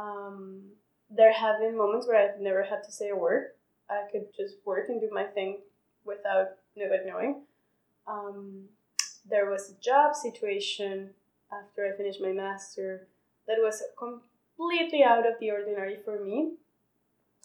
[0.00, 0.62] Um,
[1.10, 3.52] there have been moments where I've never had to say a word.
[3.88, 5.60] I could just work and do my thing
[6.04, 7.42] without nobody knowing.
[8.06, 8.64] Um,
[9.28, 11.10] there was a job situation
[11.52, 13.06] after I finished my master
[13.46, 13.82] that was
[14.58, 16.54] completely out of the ordinary for me.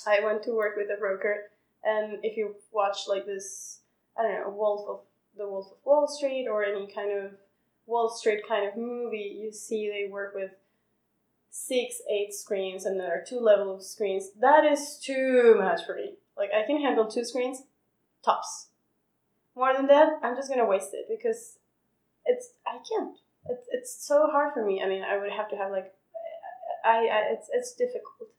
[0.06, 1.52] I went to work with a broker,
[1.84, 3.80] and if you watch like this,
[4.17, 4.99] I don't know, Wolf of
[5.38, 7.32] the Wolf of Wall Street or any kind of
[7.86, 10.52] Wall Street kind of movie, you see they work with
[11.49, 14.32] six, eight screens, and there are two levels of screens.
[14.39, 16.15] That is too much for me.
[16.38, 17.63] Like I can handle two screens,
[18.26, 18.67] tops.
[19.56, 21.58] More than that, I'm just gonna waste it because
[22.26, 23.17] it's I can't.
[23.45, 24.82] It's it's so hard for me.
[24.84, 25.93] I mean, I would have to have like,
[26.84, 28.30] I, I it's it's difficult.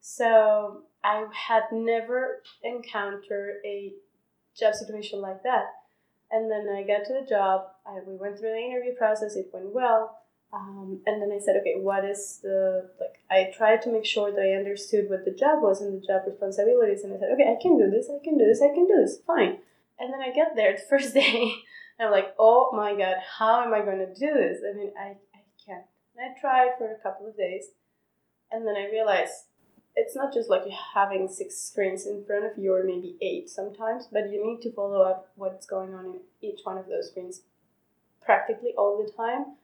[0.00, 3.92] So I had never encountered a
[4.58, 5.66] job situation like that.
[6.30, 7.62] And then I got to the job.
[7.86, 9.36] I, we went through the interview process.
[9.36, 10.18] It went well.
[10.52, 13.18] Um, and then I said, okay, what is the like?
[13.30, 16.22] I tried to make sure that I understood what the job was and the job
[16.26, 17.02] responsibilities.
[17.02, 18.08] And I said, okay, I can do this.
[18.08, 18.62] I can do this.
[18.62, 19.18] I can do this.
[19.26, 19.58] Fine.
[19.98, 21.52] And then I get there the first day.
[21.98, 24.58] I'm like, oh my god, how am I going to do this?
[24.62, 25.16] I mean, I.
[26.16, 27.66] And I tried for a couple of days,
[28.50, 29.48] and then I realized
[29.94, 30.62] it's not just like
[30.94, 34.72] having six screens in front of you or maybe eight sometimes, but you need to
[34.72, 37.42] follow up what's going on in each one of those screens
[38.22, 39.56] practically all the time.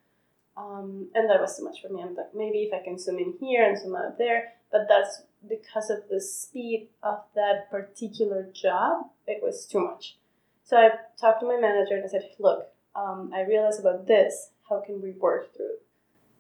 [0.57, 2.03] Um, and that was too much for me.
[2.03, 5.23] I'm like, maybe if I can zoom in here and zoom out there, but that's
[5.49, 10.19] because of the speed of that particular job, it was too much.
[10.65, 14.51] So I talked to my manager and I said, look, um, I realized about this.
[14.69, 15.77] How can we work through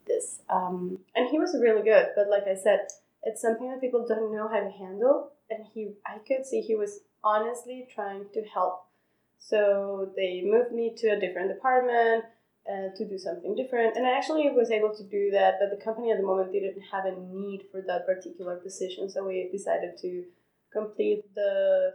[0.06, 0.40] this?
[0.48, 2.88] Um, and he was really good, but like I said,
[3.22, 6.74] it's something that people don't know how to handle and he i could see he
[6.74, 8.86] was honestly trying to help
[9.38, 12.24] so they moved me to a different department
[12.70, 15.84] uh, to do something different and i actually was able to do that but the
[15.84, 19.96] company at the moment didn't have a need for that particular position so we decided
[19.98, 20.24] to
[20.72, 21.94] complete the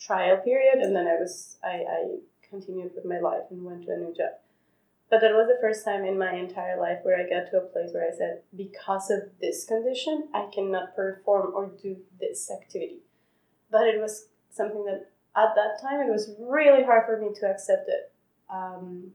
[0.00, 2.16] trial period and then i was i, I
[2.48, 4.32] continued with my life and went to a new job
[5.10, 7.60] but that was the first time in my entire life where I got to a
[7.60, 13.00] place where I said, because of this condition, I cannot perform or do this activity.
[13.70, 17.46] But it was something that at that time it was really hard for me to
[17.46, 18.12] accept it.
[18.52, 19.12] Um,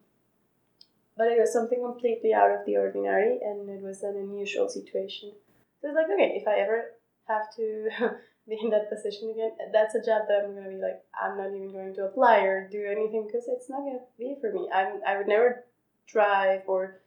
[1.15, 5.31] but it was something completely out of the ordinary and it was an unusual situation.
[5.81, 6.93] So it's like, okay, if I ever
[7.27, 7.89] have to
[8.49, 11.53] be in that position again, that's a job that I'm gonna be like, I'm not
[11.53, 14.67] even going to apply or do anything because it's not gonna be for me.
[14.73, 15.65] I'm I would never
[16.07, 17.01] drive or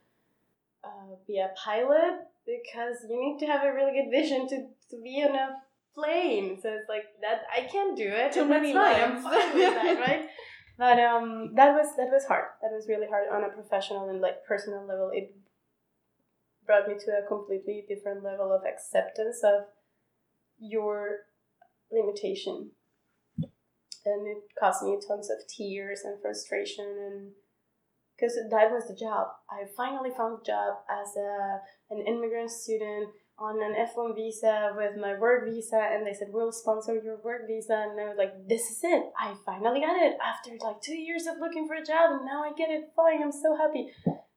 [0.83, 5.01] uh, be a pilot because you need to have a really good vision to, to
[5.01, 5.57] be on a
[5.93, 6.59] plane.
[6.61, 8.31] So it's like that I can't do it.
[8.31, 10.27] Too many I'm fine with that, right?
[10.77, 12.45] But um, that was that was hard.
[12.61, 15.09] That was really hard on a professional and like personal level.
[15.11, 15.35] It
[16.65, 19.65] brought me to a completely different level of acceptance of
[20.59, 21.25] your
[21.91, 22.71] limitation,
[24.05, 27.31] and it caused me tons of tears and frustration and
[28.17, 29.27] because that was the job.
[29.49, 31.59] I finally found a job as a,
[31.91, 36.51] an immigrant student on an F1 visa with my work visa, and they said, We'll
[36.51, 37.85] sponsor your work visa.
[37.89, 39.03] And I was like, This is it.
[39.19, 42.43] I finally got it after like two years of looking for a job, and now
[42.43, 42.89] I get it.
[42.95, 43.91] Fine, I'm so happy.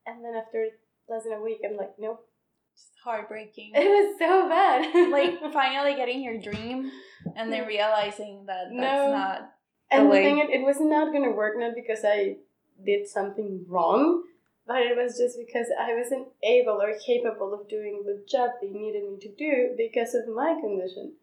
[0.06, 0.66] And then after
[1.08, 2.26] less than a week, I'm like, Nope.
[2.74, 3.72] It's heartbreaking.
[3.74, 5.10] It was so bad.
[5.10, 6.90] like finally getting your dream
[7.36, 9.10] and then realizing that that's No.
[9.12, 9.50] not
[9.90, 12.36] and the thing, it, it was not going to work, not because I
[12.84, 14.24] did something wrong,
[14.66, 18.68] but it was just because I wasn't able or capable of doing the job they
[18.68, 21.14] needed me to do because of my condition.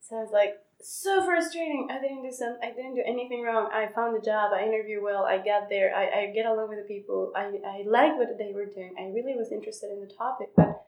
[0.00, 1.88] So I was like, so frustrating.
[1.90, 2.58] I didn't do some.
[2.62, 3.70] I didn't do anything wrong.
[3.72, 4.52] I found a job.
[4.52, 5.24] I interviewed well.
[5.24, 5.94] I got there.
[5.96, 7.32] I, I get along with the people.
[7.34, 8.94] I I liked what they were doing.
[8.98, 10.86] I really was interested in the topic, but.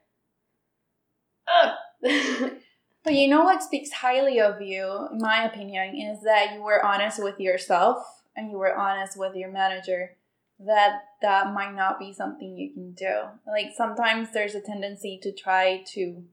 [3.06, 6.84] But you know what speaks highly of you, in my opinion, is that you were
[6.84, 8.04] honest with yourself
[8.36, 10.16] and you were honest with your manager
[10.58, 13.24] that that might not be something you can do.
[13.46, 16.24] Like sometimes there's a tendency to try to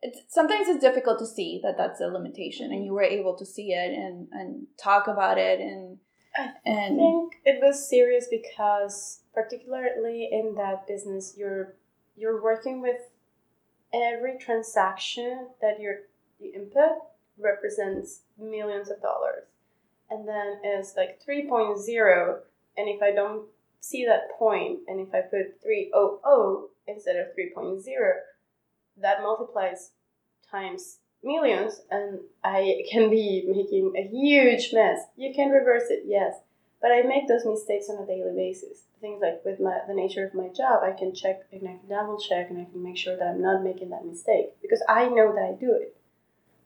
[0.00, 3.44] it's sometimes it's difficult to see that that's a limitation and you were able to
[3.44, 5.98] see it and and talk about it and
[6.36, 11.74] I and think it was serious because particularly in that business you're
[12.16, 13.00] you're working with
[13.92, 16.00] every transaction that you're,
[16.38, 16.98] you input
[17.38, 19.47] represents millions of dollars
[20.10, 22.38] and then it's like 3.0
[22.76, 23.46] and if i don't
[23.80, 27.82] see that point and if i put 300 instead of 3.0
[29.00, 29.90] that multiplies
[30.50, 35.00] times millions and i can be making a huge mess.
[35.16, 36.34] You can reverse it yes
[36.80, 38.82] but i make those mistakes on a daily basis.
[39.00, 41.88] Things like with my the nature of my job i can check and i can
[41.88, 45.08] double check and i can make sure that i'm not making that mistake because i
[45.08, 45.97] know that i do it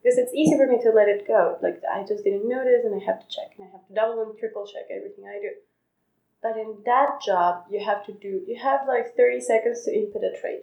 [0.02, 1.58] because it's easy for me to let it go.
[1.62, 3.54] Like i just didn't notice and i have to check.
[3.56, 5.50] And i have to double and triple check everything i do.
[6.42, 10.24] But in that job you have to do you have like 30 seconds to input
[10.24, 10.62] a trade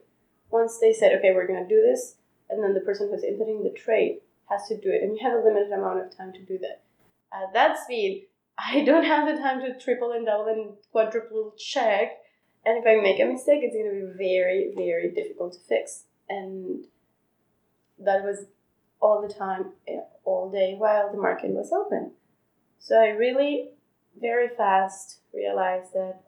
[0.52, 2.16] once they said okay we're to do this
[2.50, 4.20] and then the person who's inputting the trade
[4.50, 5.04] has to do it.
[5.04, 6.82] And you have a limited amount of time to do that.
[7.32, 8.26] At that speed
[8.60, 12.18] I don't have the time to triple and double and quadruple check.
[12.66, 16.04] And if I make a mistake, it's to be very, very difficult to fix.
[16.28, 16.86] And
[18.00, 18.46] that was
[19.02, 22.12] all the time, eh, all day while the market was open.
[22.80, 23.70] So I really,
[24.20, 26.22] very fast realized that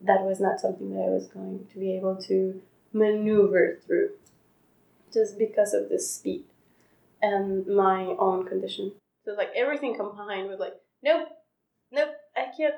[0.00, 2.60] that was not something that I was going to be able to
[2.92, 4.10] maneuver through
[5.12, 6.44] just because of the speed
[7.20, 8.92] and my own condition.
[9.24, 11.28] So like everything combined was like, nope,
[11.90, 12.74] nope, I can't.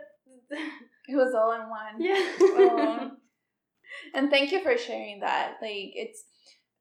[0.50, 1.98] it was all in one.
[1.98, 3.02] yeah.
[3.02, 3.16] Um,
[4.14, 5.56] and thank you for sharing that.
[5.62, 6.24] Like it's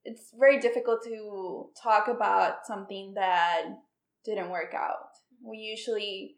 [0.06, 3.64] it's very difficult to talk about something that
[4.26, 5.08] didn't work out.
[5.41, 6.36] We usually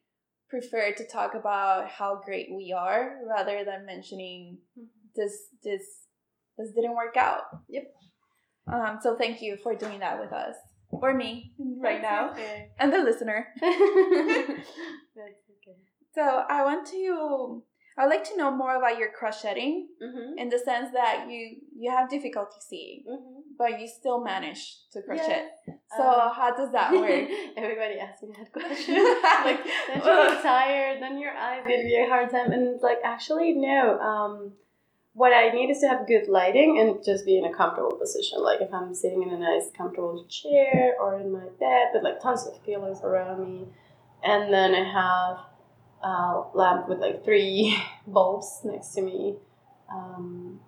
[0.49, 4.59] prefer to talk about how great we are rather than mentioning
[5.16, 5.82] this this
[6.57, 7.41] this didn't work out.
[7.70, 7.84] Yep.
[8.72, 10.55] Um, so thank you for doing that with us
[10.89, 12.70] or me right now Okay.
[12.80, 13.47] and the listener.
[13.61, 13.70] That's
[15.16, 15.78] okay.
[16.13, 17.63] So I want to
[17.97, 20.37] I'd like to know more about your crocheting Mm-hmm.
[20.37, 23.41] in the sense that you you have difficulty seeing, Mm-hmm.
[23.57, 25.45] but you still manage to crochet.
[25.97, 27.27] So Um, how does that work?
[27.57, 28.95] Everybody asks me that question.
[29.47, 31.01] like, don't you get tired?
[31.01, 32.51] Then your eyes give you a hard time.
[32.51, 33.97] And it's like, actually, no.
[33.99, 34.33] Um,
[35.13, 38.43] what I need is to have good lighting and just be in a comfortable position.
[38.43, 42.19] Like if I'm sitting in a nice, comfortable chair or in my bed with like
[42.21, 43.67] tons of pillows around me,
[44.23, 45.37] and then I have
[46.05, 47.77] a lamp with like three
[48.07, 49.35] bulbs next to me.
[49.91, 50.59] Um,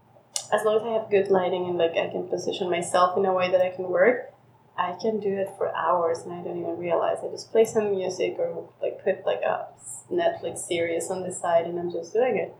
[0.51, 3.33] as long as I have good lighting and like I can position myself in a
[3.33, 4.33] way that I can work,
[4.77, 7.17] I can do it for hours and I don't even realize.
[7.23, 9.67] I just play some music or like put like a
[10.11, 12.55] Netflix series on the side and I'm just doing it.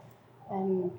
[0.50, 0.92] And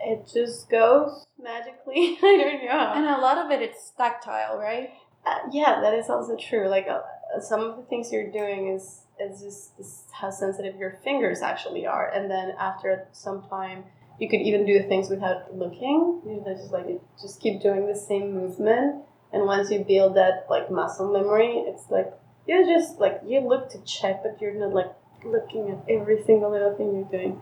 [0.00, 2.18] it just goes magically.
[2.22, 2.92] I don't know.
[2.94, 4.90] and a lot of it it's tactile, right?
[5.26, 6.68] Uh, yeah, that is also true.
[6.68, 7.00] Like uh,
[7.40, 12.10] some of the things you're doing is is just how sensitive your fingers actually are,
[12.10, 13.84] and then after some time,
[14.18, 16.20] you could even do things without looking.
[16.26, 16.86] You know, just like
[17.20, 19.02] just keep doing the same movement,
[19.32, 22.12] and once you build that like muscle memory, it's like
[22.46, 24.92] you just like you look to check, but you're not like
[25.24, 27.40] looking at every single little thing you're doing.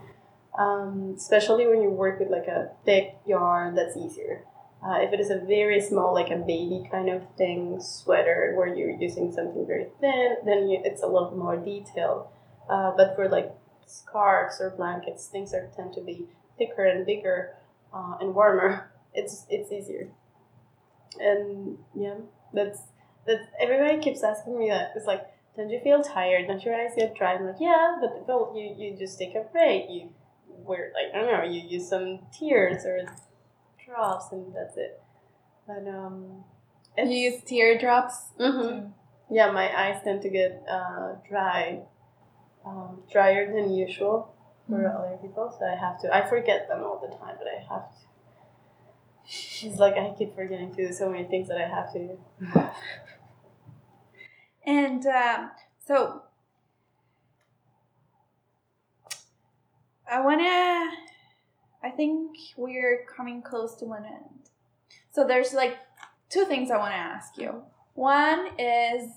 [0.58, 4.44] Um, especially when you work with like a thick yarn, that's easier.
[4.84, 8.66] Uh, if it is a very small, like a baby kind of thing, sweater, where
[8.66, 12.26] you're using something very thin, then you, it's a little more detailed.
[12.68, 13.52] Uh, but for like
[13.86, 16.26] scarves or blankets, things are tend to be
[16.58, 17.54] thicker and bigger
[17.94, 18.88] uh, and warmer.
[19.14, 20.08] It's it's easier.
[21.20, 22.14] And yeah,
[22.54, 22.80] that's
[23.26, 24.92] that's everybody keeps asking me that.
[24.96, 26.46] It's like, don't you feel tired?
[26.48, 27.34] Don't your eyes get dry?
[27.34, 29.90] I'm like, yeah, but well, you you just take a break.
[29.90, 30.08] You
[30.48, 33.04] wear like I don't know, you use some tears or
[33.84, 35.00] drops and that's it.
[35.66, 36.44] But um,
[36.96, 38.30] You use teardrops.
[38.38, 38.86] hmm
[39.30, 41.82] Yeah, my eyes tend to get uh, dry,
[42.64, 44.34] um, drier than usual
[44.68, 44.94] for Mhm.
[44.98, 45.50] other people.
[45.58, 46.14] So I have to.
[46.14, 49.66] I forget them all the time, but I have to.
[49.66, 52.18] It's like I keep forgetting to do so many things that I have to.
[54.64, 55.50] And um,
[55.86, 56.22] so
[60.10, 61.11] I want to,
[61.82, 64.50] I think we're coming close to an end.
[65.10, 65.76] So there's like
[66.28, 67.62] two things I want to ask you.
[67.94, 69.10] One is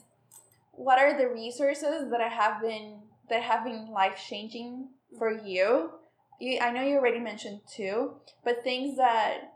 [0.71, 2.99] what are the resources that I have been
[3.29, 5.91] that have been life changing for you?
[6.39, 6.59] you?
[6.59, 9.53] I know you already mentioned two, but things that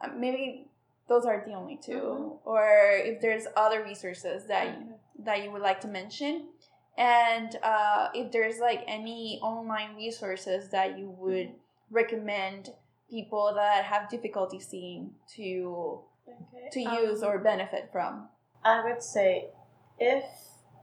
[0.00, 0.66] uh, maybe
[1.08, 2.38] those are the only 2 Mhm.
[2.44, 6.48] or if there's other resources that you, that you would like to mention
[6.96, 11.52] and uh, if there's like any online resources that you would
[11.94, 12.70] recommend
[13.08, 16.68] people that have difficulty seeing to Okay.
[16.72, 18.28] to use um, or benefit from
[18.64, 19.50] I would say
[19.98, 20.24] if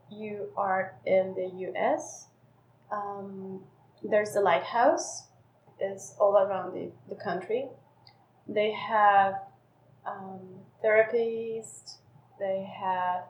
[0.08, 2.28] you are in the US,
[2.92, 3.64] Um,
[4.02, 5.28] there's the lighthouse.
[5.80, 7.62] It's all around the, the country.
[8.46, 9.34] They have
[10.06, 10.40] um,
[10.84, 11.96] therapies.
[12.38, 13.24] They have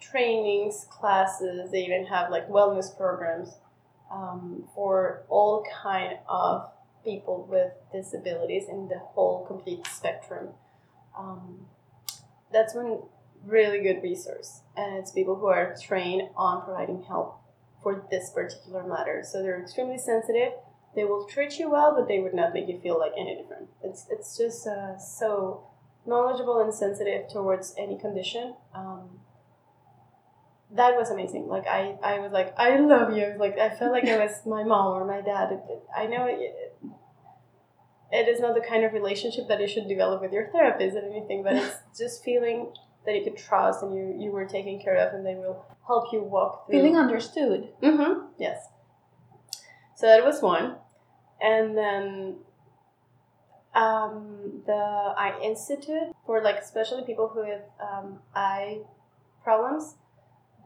[0.00, 1.70] trainings, classes.
[1.72, 3.50] They even have like wellness programs
[4.12, 6.70] um, for all kind of
[7.04, 10.50] people with disabilities in the whole complete spectrum.
[11.16, 11.66] Um,
[12.52, 13.00] that's one
[13.46, 17.40] really good resource, and it's people who are trained on providing help
[17.82, 19.22] for this particular matter.
[19.24, 20.52] So they're extremely sensitive.
[20.94, 23.68] They will treat you well, but they would not make you feel like any different.
[23.82, 25.66] It's it's just uh, so
[26.06, 28.54] knowledgeable and sensitive towards any condition.
[28.74, 29.20] Um,
[30.74, 31.46] that was amazing.
[31.46, 33.34] Like I, I was like, I love you.
[33.38, 35.60] Like I felt like I was my mom or my dad.
[35.96, 36.26] I know
[38.14, 41.04] it is not the kind of relationship that you should develop with your therapist or
[41.04, 42.72] anything, but it's just feeling
[43.04, 46.12] that you could trust and you, you were taken care of and they will help
[46.12, 46.78] you walk through.
[46.78, 47.68] Feeling understood.
[47.82, 48.26] Mm-hmm.
[48.38, 48.66] Yes.
[49.96, 50.76] So that was one.
[51.40, 52.36] And then
[53.74, 58.78] um, the Eye Institute for like especially people who have um, eye
[59.42, 59.96] problems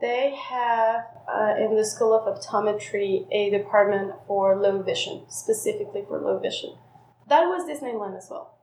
[0.01, 6.19] they have uh, in the School of Optometry a department for low vision, specifically for
[6.19, 6.75] low vision.
[7.29, 8.55] That was Disneyland as well.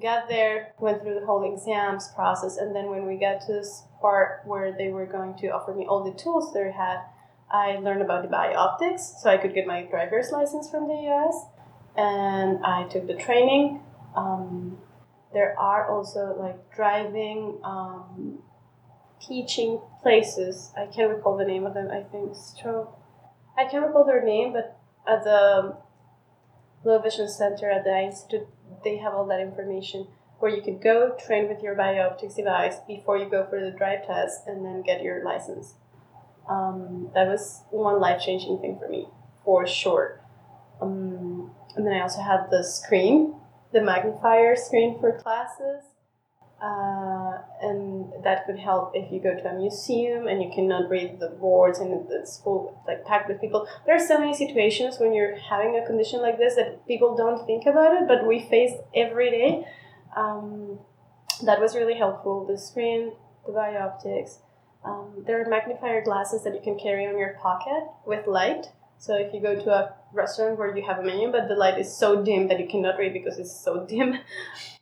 [0.00, 3.82] Got there, went through the whole exams process, and then when we got to this
[4.00, 7.00] part where they were going to offer me all the tools they had,
[7.50, 11.46] I learned about the bioptics, so I could get my driver's license from the US,
[11.96, 13.80] and I took the training.
[14.14, 14.78] Um,
[15.34, 18.38] there are also like driving um,
[19.20, 20.72] teaching places.
[20.76, 21.90] I can't recall the name of them.
[21.90, 22.96] I think Stroke.
[23.58, 24.78] I can't recall their name, but
[25.08, 25.76] at the
[26.84, 28.48] Low Vision Center at the institute,
[28.84, 30.06] they have all that information
[30.38, 34.06] where you could go train with your bioptics device before you go for the drive
[34.06, 35.74] test and then get your license.
[36.48, 39.06] Um, that was one life changing thing for me,
[39.44, 40.20] for sure.
[40.80, 43.34] Um, and then I also had the screen,
[43.72, 45.89] the magnifier screen for classes.
[46.60, 51.18] Uh, and that could help if you go to a museum and you cannot read
[51.18, 53.66] the boards and it's full like packed with people.
[53.86, 57.46] There are so many situations when you're having a condition like this that people don't
[57.46, 59.64] think about it, but we face every day.
[60.14, 60.80] Um,
[61.44, 62.44] that was really helpful.
[62.44, 63.12] The screen,
[63.46, 64.40] the bioptics.
[64.84, 68.66] Um, there are magnifier glasses that you can carry on your pocket with light.
[69.00, 71.78] So if you go to a restaurant where you have a menu, but the light
[71.78, 74.18] is so dim that you cannot read because it's so dim,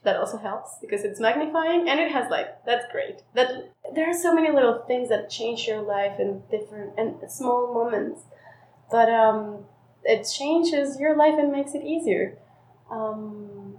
[0.03, 2.49] that also helps because it's magnifying and it has light.
[2.67, 3.23] That's great.
[3.35, 7.73] That there are so many little things that change your life in different and small
[7.73, 8.23] moments,
[8.91, 9.67] but um,
[10.03, 12.39] it changes your life and makes it easier.
[12.91, 13.77] Um,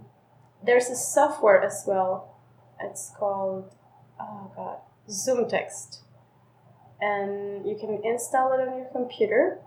[0.64, 2.38] there's a software as well.
[2.80, 3.74] It's called
[4.18, 5.98] oh god, ZoomText,
[6.98, 9.60] and you can install it on your computer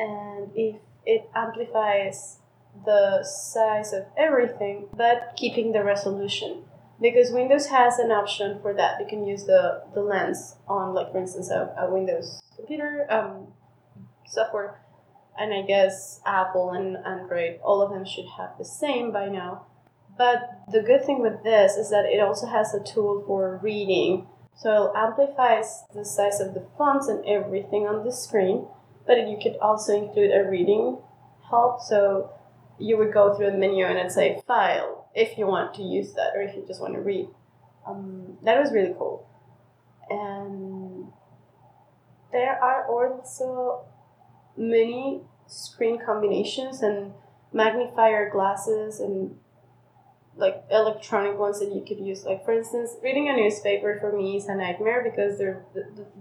[0.00, 2.38] and if it amplifies
[2.84, 6.64] the size of everything but keeping the resolution.
[7.00, 9.00] Because windows has an option for that.
[9.00, 13.48] You can use the, the lens on like for instance a, a windows computer um,
[14.26, 14.80] software
[15.38, 19.66] and i guess apple and android all of them should have the same by now.
[20.18, 24.26] But the good thing with this is that it also has a tool for reading.
[24.54, 28.66] So it amplifies the size of the fonts and everything on the screen
[29.10, 30.96] but you could also include a reading
[31.50, 31.80] help.
[31.82, 32.30] So
[32.78, 36.12] you would go through the menu and it'd say file if you want to use
[36.12, 37.26] that or if you just want to read.
[37.88, 39.28] Um, that was really cool.
[40.08, 41.08] And
[42.30, 43.84] there are also
[44.56, 47.12] many screen combinations and
[47.52, 49.34] magnifier glasses and
[50.36, 52.24] like electronic ones that you could use.
[52.24, 55.64] Like for instance, reading a newspaper for me is a nightmare because the,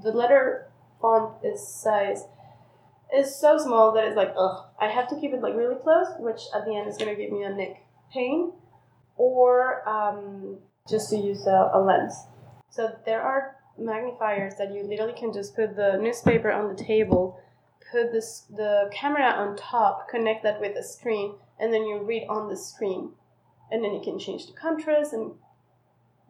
[0.02, 2.24] the letter font is size
[3.16, 6.08] is so small that it's like, ugh, I have to keep it like really close,
[6.20, 7.84] which at the end is gonna give me a neck
[8.14, 8.52] pain,
[9.18, 10.58] or um,
[10.90, 12.14] just to use a, a lens.
[12.70, 17.42] So there are magnifiers that you literally can just put the newspaper on the table,
[17.92, 22.28] put this the camera on top, connect that with the screen, and then you read
[22.30, 23.12] on the screen,
[23.72, 25.34] and then you can change the contrast and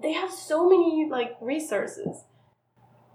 [0.02, 2.24] they have so many like resources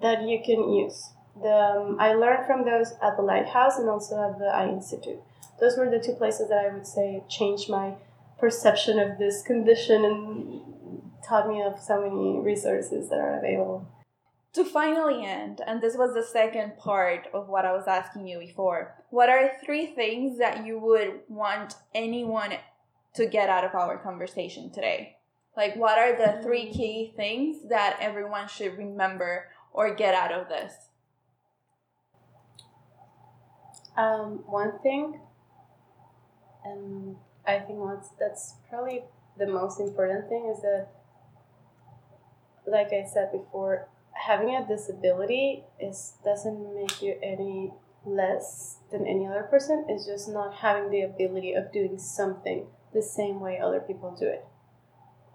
[0.02, 1.10] that you can use
[1.40, 5.20] the um, I learned from those at the Lighthouse and also at the Eye Institute.
[5.60, 7.94] Those were the two places that I would say changed my
[8.38, 10.60] perception of this condition and
[11.26, 13.88] taught me of so many resources that are available.
[14.54, 18.38] To finally end, and this was the second part of what I was asking you
[18.38, 22.52] before, what are three things that you would want anyone
[23.14, 25.16] to get out of our conversation today?
[25.56, 30.48] Like, what are the three key things that everyone should remember or get out of
[30.48, 30.72] this?
[33.96, 35.20] Um, one thing,
[36.64, 37.16] and
[37.46, 37.78] I think
[38.18, 39.04] that's probably
[39.38, 40.88] the most important thing is that,
[42.66, 47.72] like I said before, having a disability is doesn't make you any
[48.04, 49.84] less than any other person.
[49.88, 54.26] It's just not having the ability of doing something the same way other people do
[54.26, 54.44] it,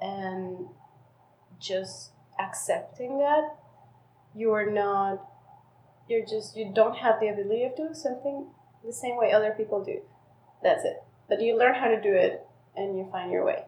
[0.01, 0.67] and
[1.59, 3.55] just accepting that
[4.33, 5.25] you are not
[6.09, 8.47] you're just you don't have the ability of doing something
[8.83, 10.01] the same way other people do.
[10.63, 11.03] That's it.
[11.27, 12.45] But you learn how to do it
[12.75, 13.65] and you find your way.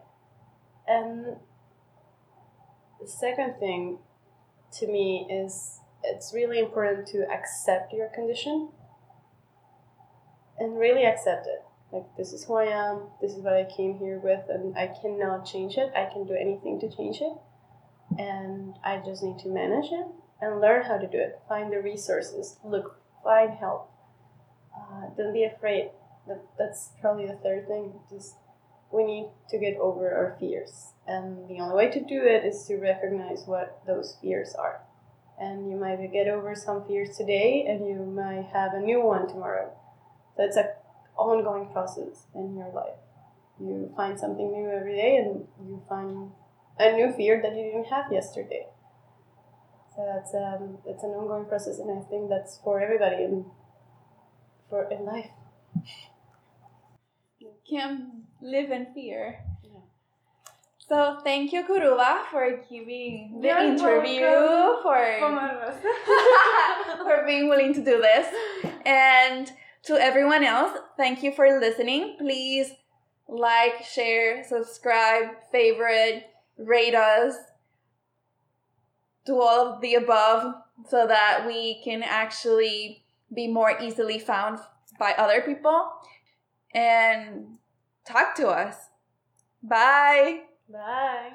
[0.86, 1.36] And
[3.00, 3.98] the second thing
[4.78, 8.70] to me is it's really important to accept your condition
[10.58, 11.62] and really accept it.
[11.92, 14.88] Like this is who i am this is what i came here with and i
[15.00, 15.92] cannot change it.
[15.94, 17.32] I can do anything to change it.
[18.18, 20.06] And i just need to manage it
[20.42, 21.40] and learn how to do it.
[21.48, 22.58] Find the resources.
[22.64, 23.90] Look, find help.
[24.76, 25.90] Uh, don't be afraid.
[26.26, 27.94] That, that's probably the third thing.
[28.10, 28.34] Just
[28.90, 32.64] we need to get over our fears, and the only way to do it is
[32.66, 34.82] to recognize what those fears are.
[35.40, 39.26] And you might get over some fears today, and you might have a new one
[39.26, 39.72] tomorrow.
[40.36, 40.74] So it's a
[41.16, 42.98] ongoing process in your life.
[43.58, 46.32] You find something new every day, and you find
[46.78, 48.66] a new fear that you didn't have yesterday.
[49.94, 53.44] So that's um, it's an ongoing process, and I think that's for everybody in
[54.70, 55.30] for in life.
[57.38, 59.40] You can't live in fear.
[60.88, 64.82] So thank you, Kuruba, for giving the You're interview welcome.
[64.82, 65.74] for
[67.04, 68.26] for being willing to do this,
[68.84, 69.50] and
[69.84, 72.16] to everyone else, thank you for listening.
[72.18, 72.72] Please
[73.28, 76.24] like, share, subscribe, favorite,
[76.58, 77.34] rate us,
[79.24, 80.54] do all of the above
[80.88, 83.04] so that we can actually
[83.34, 84.58] be more easily found
[84.98, 85.90] by other people
[86.74, 87.58] and
[88.06, 88.76] talk to us.
[89.62, 90.40] Bye.
[90.68, 91.30] Bye.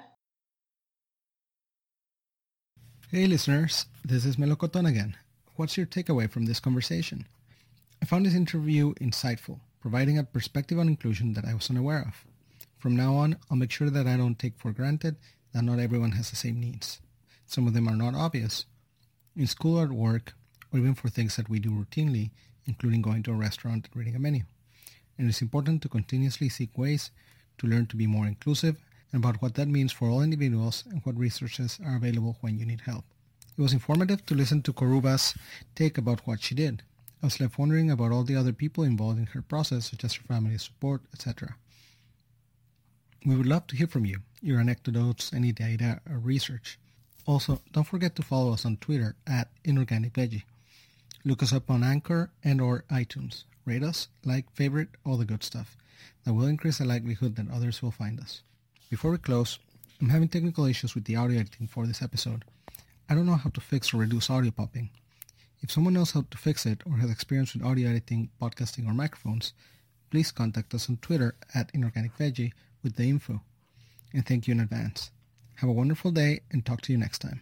[3.10, 5.16] Hey listeners, this is Melocoton again.
[5.56, 7.26] What's your takeaway from this conversation?
[8.02, 12.26] I found this interview insightful, providing a perspective on inclusion that I was unaware of.
[12.78, 15.16] From now on, I'll make sure that I don't take for granted
[15.54, 17.00] that not everyone has the same needs.
[17.48, 18.66] Some of them are not obvious.
[19.36, 20.34] In school or at work,
[20.72, 22.32] or even for things that we do routinely,
[22.66, 24.44] including going to a restaurant and reading a menu.
[25.18, 27.10] And it's important to continuously seek ways
[27.58, 28.76] to learn to be more inclusive
[29.12, 32.66] and about what that means for all individuals and what resources are available when you
[32.66, 33.06] need help.
[33.58, 35.34] It was informative to listen to Kuruba's
[35.74, 36.84] take about what she did.
[37.24, 40.14] I was left wondering about all the other people involved in her process, such as
[40.16, 41.56] her family support, etc.
[43.26, 46.78] We would love to hear from you, your anecdotes, any data or research.
[47.28, 50.44] Also, don't forget to follow us on Twitter at Inorganic Veggie.
[51.26, 53.44] Look us up on Anchor and or iTunes.
[53.66, 55.76] Rate us, like, favorite, all the good stuff.
[56.24, 58.44] That will increase the likelihood that others will find us.
[58.90, 59.60] Before we close,
[60.00, 62.46] I'm having technical issues with the audio editing for this episode.
[63.10, 64.90] I don't know how to fix or reduce audio popping.
[65.62, 68.94] If someone knows how to fix it or has experience with audio editing, podcasting, or
[68.94, 69.54] microphones,
[70.10, 72.54] please contact us on Twitter at Inorganic Veggie
[72.84, 73.42] with the info.
[74.14, 75.12] And thank you in advance.
[75.58, 77.42] Have a wonderful day and talk to you next time.